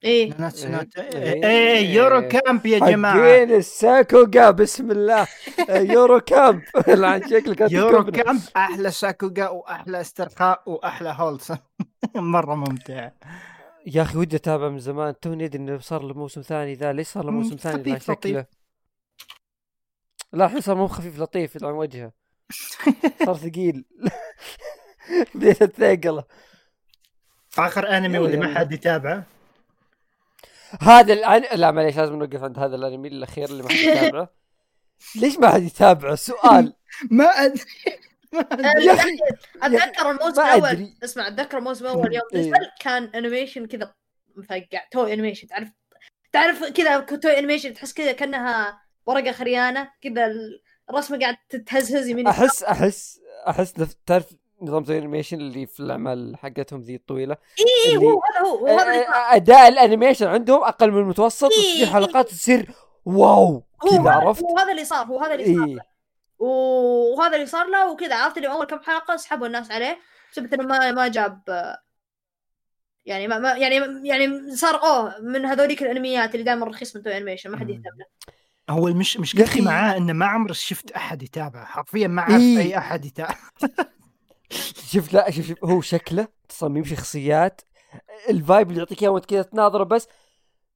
[0.04, 0.34] إيه.
[0.40, 0.94] إيه.
[1.16, 1.46] إيه.
[1.46, 1.94] إيه.
[1.96, 3.14] يورو كامب يا جماعة.
[3.14, 5.28] حقين الساكوغا بسم الله.
[5.70, 8.04] يورو كامب لعن شكلك يورو.
[8.06, 11.54] كامب أحلى ساكوغا وأحلى استرخاء وأحلى wholesome.
[12.16, 13.12] مرة ممتع.
[13.86, 15.20] يا أخي ودي أتابع من زمان.
[15.20, 16.94] توني ادري إنه صار له موسم ثاني ذا.
[16.94, 18.08] ليش صار له موسم ثاني لطيف.
[18.08, 18.46] شكله.
[20.34, 22.12] لا الحين صار مو خفيف لطيف عن وجهه.
[23.26, 23.86] صار ثقيل.
[25.36, 26.24] بديت اتثقله
[27.58, 28.60] آخر أنمي واللي ما.
[28.60, 29.24] حد يتابعه.
[30.80, 34.30] هذا الان لا معليش لازم نوقف عند هذا الأنمي الأخير اللي ما حد يتابعه
[35.16, 36.74] ليش ما حد يتابعه سؤال
[37.12, 37.64] ما أدري.
[38.86, 39.18] يا أخي
[39.62, 40.94] أتذكر الموسم الأول.
[41.04, 42.40] اسمع أتذكر الموسم الأول يوم إيه.
[42.40, 43.94] نزل كان animation كذا
[44.36, 45.70] مفقع Toei Animation تعرف
[46.32, 50.32] تعرف كذا Toei Animation تحس كذا كأنها ورقة خريانة كذا
[50.90, 52.28] الرسمة قاعد تتهزهز يمين.
[52.28, 53.74] احس احس أحس
[54.06, 58.48] تعرف نظام زي ال animation اللي في الأعمال حقتهم ذي الطويلة إيه اللي- هو هذا
[58.50, 58.68] هو.
[59.32, 61.58] أداء ال animation عندهم أقل من المتوسط إيه.
[61.60, 62.72] وتصير حلقات تصير
[63.06, 65.78] wow كذا عرفت هو هذا اللي صار هو هذا اللي صار إيه
[66.40, 70.00] وهذا اللي صار له وكذا عرفت اللي أول كم حلقة سحبوا الناس عليه
[70.32, 71.42] بسبب إنه ما ما جاب
[73.06, 77.18] يعني ما, ما يعني يعني صار أوه من هذوليك الأنميات اللي دائما رخيص من Toei
[77.18, 77.70] Animation ما حد.
[77.70, 78.06] يهتم له
[78.70, 79.62] هو المش مشكلتي.
[79.62, 82.58] معاه إنه ما عمري شفت أحد يتابعه حرفيا ما اعرف إيه.
[82.58, 83.36] أي أحد يتابع
[84.92, 87.62] شوف لا شوف شوف هو شكله تصميم شخصيات
[88.30, 90.08] ال vibe اللي يعطيك إياه وأنت كذا تناظره بس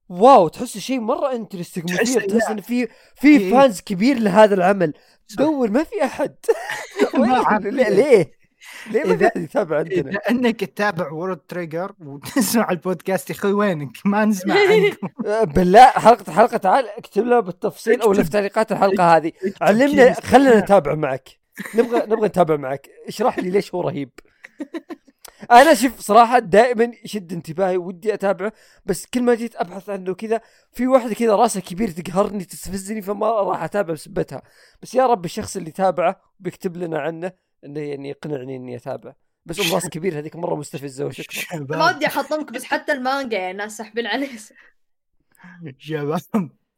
[0.08, 2.50] wow تحس شيء مرة interesting مثير تحس.
[2.50, 3.50] ان في في إيه.
[3.50, 4.92] fans كبير لهذا العمل
[5.38, 6.34] دور ما في أحد.
[7.62, 8.32] ليه ليه
[8.90, 13.90] ليه ما في يتابع عندنا إذا إنك تتابع World Trigger وتسمع البودكاست يا أخوي وينك؟
[14.04, 15.08] ما نسمع عنكم
[15.54, 18.22] بالله حلقه حلقة تعال اكتب لنا بالتفصيل أو في.
[18.24, 20.12] تعليقات الحلقة هذه علمنا.
[20.12, 22.88] خلينا نتابع معك نبغى نبغى نتابع معك.
[23.08, 24.10] اشرح لي ليش هو رهيب.
[25.50, 28.52] أنا شوف صراحة دائما يشد انتباهي ودي أتابعه
[28.86, 30.40] بس كل ما جيت أبحث عنه كذا
[30.72, 34.42] في واحدة كذا راسها كبير تقهرني تستفزني فما راح أتابع بسبتها.
[34.82, 37.32] بس يا رب الشخص اللي تابعه بيكتب لنا عنه
[37.64, 39.14] إنه يعني يقنعني إني اتابع
[39.46, 41.60] بس أم راس كبير هذيك مرة مستفزة وشكرا.
[41.70, 44.28] ما ودي أحطمك بس حتى المانجا يعني الناس ساحبين عليه
[45.78, 46.20] شباب.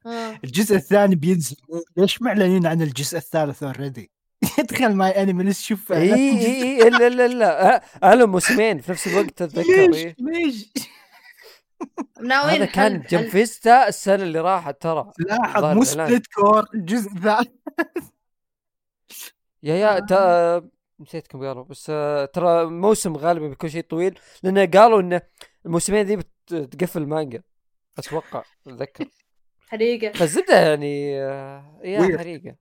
[0.06, 0.38] آه.
[0.44, 1.56] الجزء الثاني بينزل.
[1.96, 4.10] ليش معلنين عن الجزء الثالث already؟
[4.58, 9.90] يدخل MyAnimeList شوف إي إي إي لا لا لا اعلن موسمين في نفس الوقت اتذكر
[9.90, 10.14] ليش.
[10.18, 10.70] ليش؟
[12.22, 15.84] ناويين هذا كان جنب فيستا السنة اللي راحت ترى لاحظ مو.
[15.84, 17.48] سبليت كور الجزء الثالث
[19.62, 20.68] يا يا تا...
[21.00, 25.20] نسيت كم قالوا بس آه، ترى موسم غالبا بيكون شيء طويل لأن قالوا إن
[25.66, 26.16] الموسمين ذي
[26.50, 27.42] بتقفل مانجا
[27.98, 29.06] أتوقع أتذكر
[29.70, 32.18] حريقة فالزبده يعني آه، يا.
[32.18, 32.56] حريقة.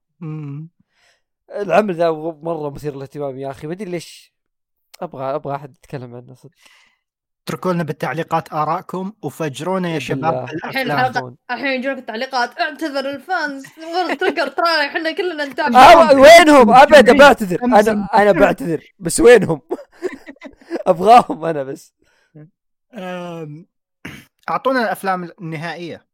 [1.56, 2.10] العمل ذا
[2.42, 3.66] مرة مثير للاهتمام يا أخي.
[3.66, 4.32] ما أدري ليش.
[5.00, 6.50] أبغى أبغى أحد يتكلم عنه صدق.
[7.46, 9.98] اتركوا لنا بالتعليقات آرائكم وفجرونا يا.
[9.98, 12.60] شباب الحين الحلقة- الحين يجونك التعليقات.
[12.60, 13.64] اعتذر ال fans.
[14.20, 17.18] Trigger ترى إحنا كلنا نتابع آه وينهم؟ أبد جميل.
[17.18, 17.64] بعتذر.
[17.64, 19.60] أنا أنا بعتذر بس وينهم؟
[20.86, 21.94] أبغاهم أنا بس.
[24.50, 26.07] أعطونا الأفلام النهائية.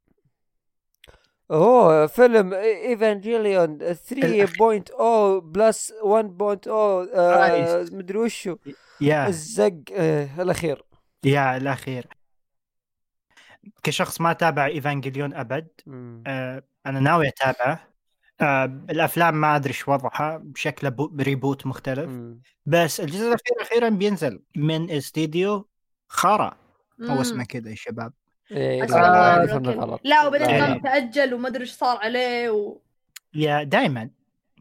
[1.50, 8.56] أوه فيلم Evangelion 3.0 plus 1.0 آه، مدري وشو.
[9.00, 9.26] يا.
[9.28, 10.84] الزق آه الأخير.
[11.24, 12.06] يا الأخير.
[13.82, 16.24] كشخص ما تابع Evangelion أبد مم.
[16.26, 17.88] أه أنا ناوي أتابعه.
[18.40, 22.08] أه الأفلام ما أدري إيش وضعها بشكله بو- ب reboot مختلف.
[22.08, 22.40] مم.
[22.66, 25.68] بس الجزء الأخير أخيرا بينزل من استديو
[26.98, 27.10] مم.
[27.10, 28.12] هو اسمه كذا يا شباب.
[28.50, 29.44] إيه، لا،.
[29.58, 30.80] غلط لا وبعدين لا.
[30.84, 32.78] تاجل وما ادري إيش صار عليه و...
[33.34, 34.10] يا دائما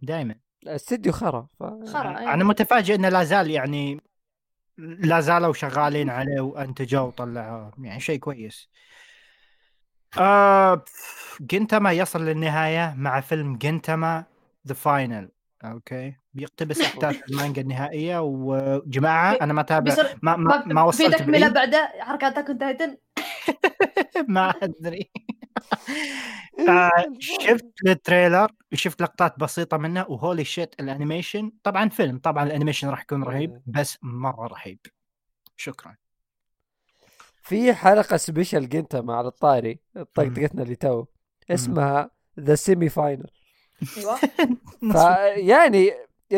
[0.02, 1.64] دائما الاستديو خرا ف...
[1.64, 2.34] خرا أيوة.
[2.34, 4.02] أنا متفاجئ إنه لا زال يعني
[4.78, 8.70] لا زالوا شغالين عليه وانتجوه وطلعوه يعني شيء كويس
[10.18, 10.84] آه
[11.42, 14.24] جنتاما يصل للنهاية مع فيلم جنتاما
[14.68, 15.30] ذا فاينل
[15.64, 21.40] أوكي بيقتبس أحداث المانجا النهائية وجماعة أنا ما تابع ما ما, ما في وصلت تكمله
[21.40, 21.54] بعيد.
[21.54, 22.98] بعده حركات تاكن تايتن
[24.28, 25.10] ما أدري.
[26.70, 31.52] آه شفت التريلر شفت لقطات بسيطة منه وهولي شيت الأنيميشن.
[31.64, 34.80] طبعا فيلم طبعا الأنيميشن راح يكون رهيب بس مرة رهيب.
[35.58, 35.96] شكرا.
[37.42, 41.06] في حلقة سبيشال جنتا مع الطاري طقطقتنا اللي تو
[41.52, 43.30] اسمها The Semi-Final
[43.98, 44.16] أيوه.
[44.94, 45.92] فيعني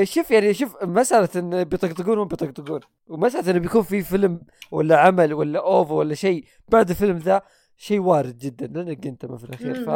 [0.04, 2.80] شوف يعني شوف مسألة انه بيطقطقون هم بيطقطقون.
[3.08, 4.42] ومسألة إنه بيكون في فيلم
[4.72, 7.42] ولا عمل ولا OVA ولا شيء بعد الفيلم ذا
[7.78, 9.86] شيء وارد جدا لأنك أنت ما في الأخير.
[9.86, 9.90] ف.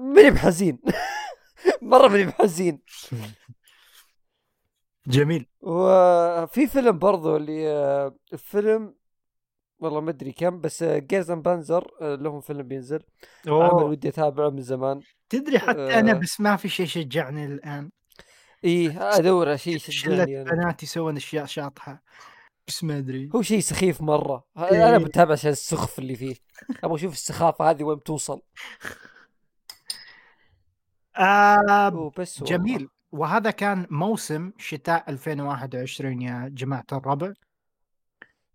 [0.00, 0.78] ماني بحزين.
[1.82, 2.80] مرة ماني بحزين.
[5.06, 5.46] جميل.
[5.60, 8.94] وفي فيلم برضو اللي آه، فيلم
[9.78, 13.02] والله ما أدري كم بس جيرزن بانزر لهم فيلم بينزل.
[13.46, 13.84] عمل أوه.
[13.84, 15.00] ودي أتابعه من زمان.
[15.28, 16.14] تدري حتى أنا آه.
[16.14, 17.90] بس ما في شيء شجعني الآن.
[18.64, 22.02] إيه ادور شيء شله يشجعني أنا بنات يسوون أشياء شاطحة؟
[22.68, 23.30] بس ما أدري.
[23.34, 24.44] هو شيء سخيف مرة.
[24.58, 24.88] إيه.
[24.88, 26.36] أنا بتابع عشان السخف اللي فيه.
[26.84, 28.40] أبغى أشوف السخافة هذه وين بتوصل.
[31.16, 32.12] آه والله.
[32.42, 32.88] جميل.
[33.12, 37.32] وهذا كان موسم شتاء 2021 يا جماعة الربع.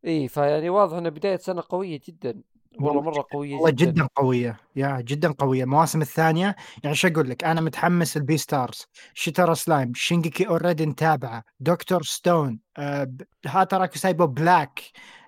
[0.06, 2.42] إيه فيعني واضح إنه بداية سنة قوية جدا.
[2.80, 4.60] والله مرة قوية والله جدا قوية.
[4.76, 5.64] يا جدا قوية.
[5.64, 8.86] المواسم الثانية يعني شو أقول لك أنا متحمس ال Beastars.
[9.14, 12.04] شتر سلايم شينجيكي already نتابعه Dr.
[12.04, 13.12] Stone آه
[13.46, 14.82] هاتراكي سايبو Black.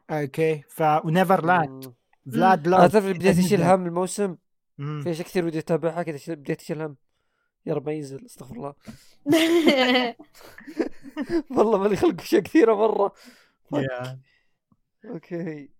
[0.10, 1.94] okay ف ونيفر لاند.
[2.31, 4.36] Vlad Love تعرف بديت أشيل هم الموسم.
[4.78, 6.95] في اشياء كثير ودي أتابعها كذا بديت أشيل هم.
[7.65, 8.74] يا رب ما ينزل استغفر الله.
[11.57, 13.14] والله مالي خلق اشياء كثيرة مرة.
[15.05, 15.72] okay.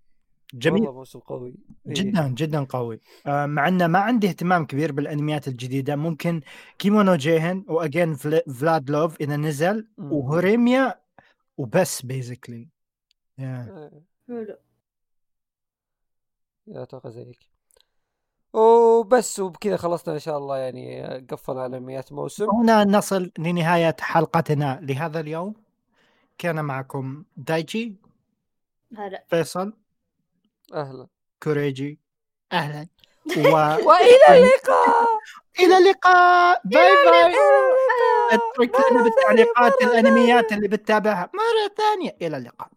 [0.54, 0.82] جميل.
[0.82, 1.56] والله موسم قوي.
[1.88, 1.94] إيه.
[1.94, 3.00] جدا جدا قوي.
[3.28, 5.96] آه، مع إنه ما عندي اهتمام كبير بالأنميات الجديدة.
[5.96, 6.42] ممكن
[6.80, 9.88] كيمونو جيهن واجين Vlad Love إذا نزل.
[9.98, 11.00] وهوريميا
[11.58, 12.70] وبس basically
[13.40, 13.92] آه،
[14.28, 14.58] حلو.
[16.68, 17.40] يا أتوقع زيك.
[18.54, 22.50] وبس وبكذا خلصنا إن شاء الله يعني قفلنا على أنميات موسم.
[22.50, 25.54] هنا نصل لنهاية حلقتنا لهذا اليوم.
[26.38, 27.96] كان معكم دايجي
[28.98, 29.24] هلا.
[29.28, 29.74] فيصل.
[30.74, 31.08] أهلا.
[31.44, 32.00] كوريجي.
[32.52, 32.88] أهلا.
[33.38, 33.56] و...
[33.90, 35.08] وإلى اللقاء.
[35.60, 36.62] إلى اللقاء.
[36.66, 37.36] bye bye.
[38.32, 41.30] اترك لنا بالتعليقات الأنميات اللي بتتابعها.
[41.34, 42.18] مرة ثانية.
[42.22, 42.70] إلى اللقاء.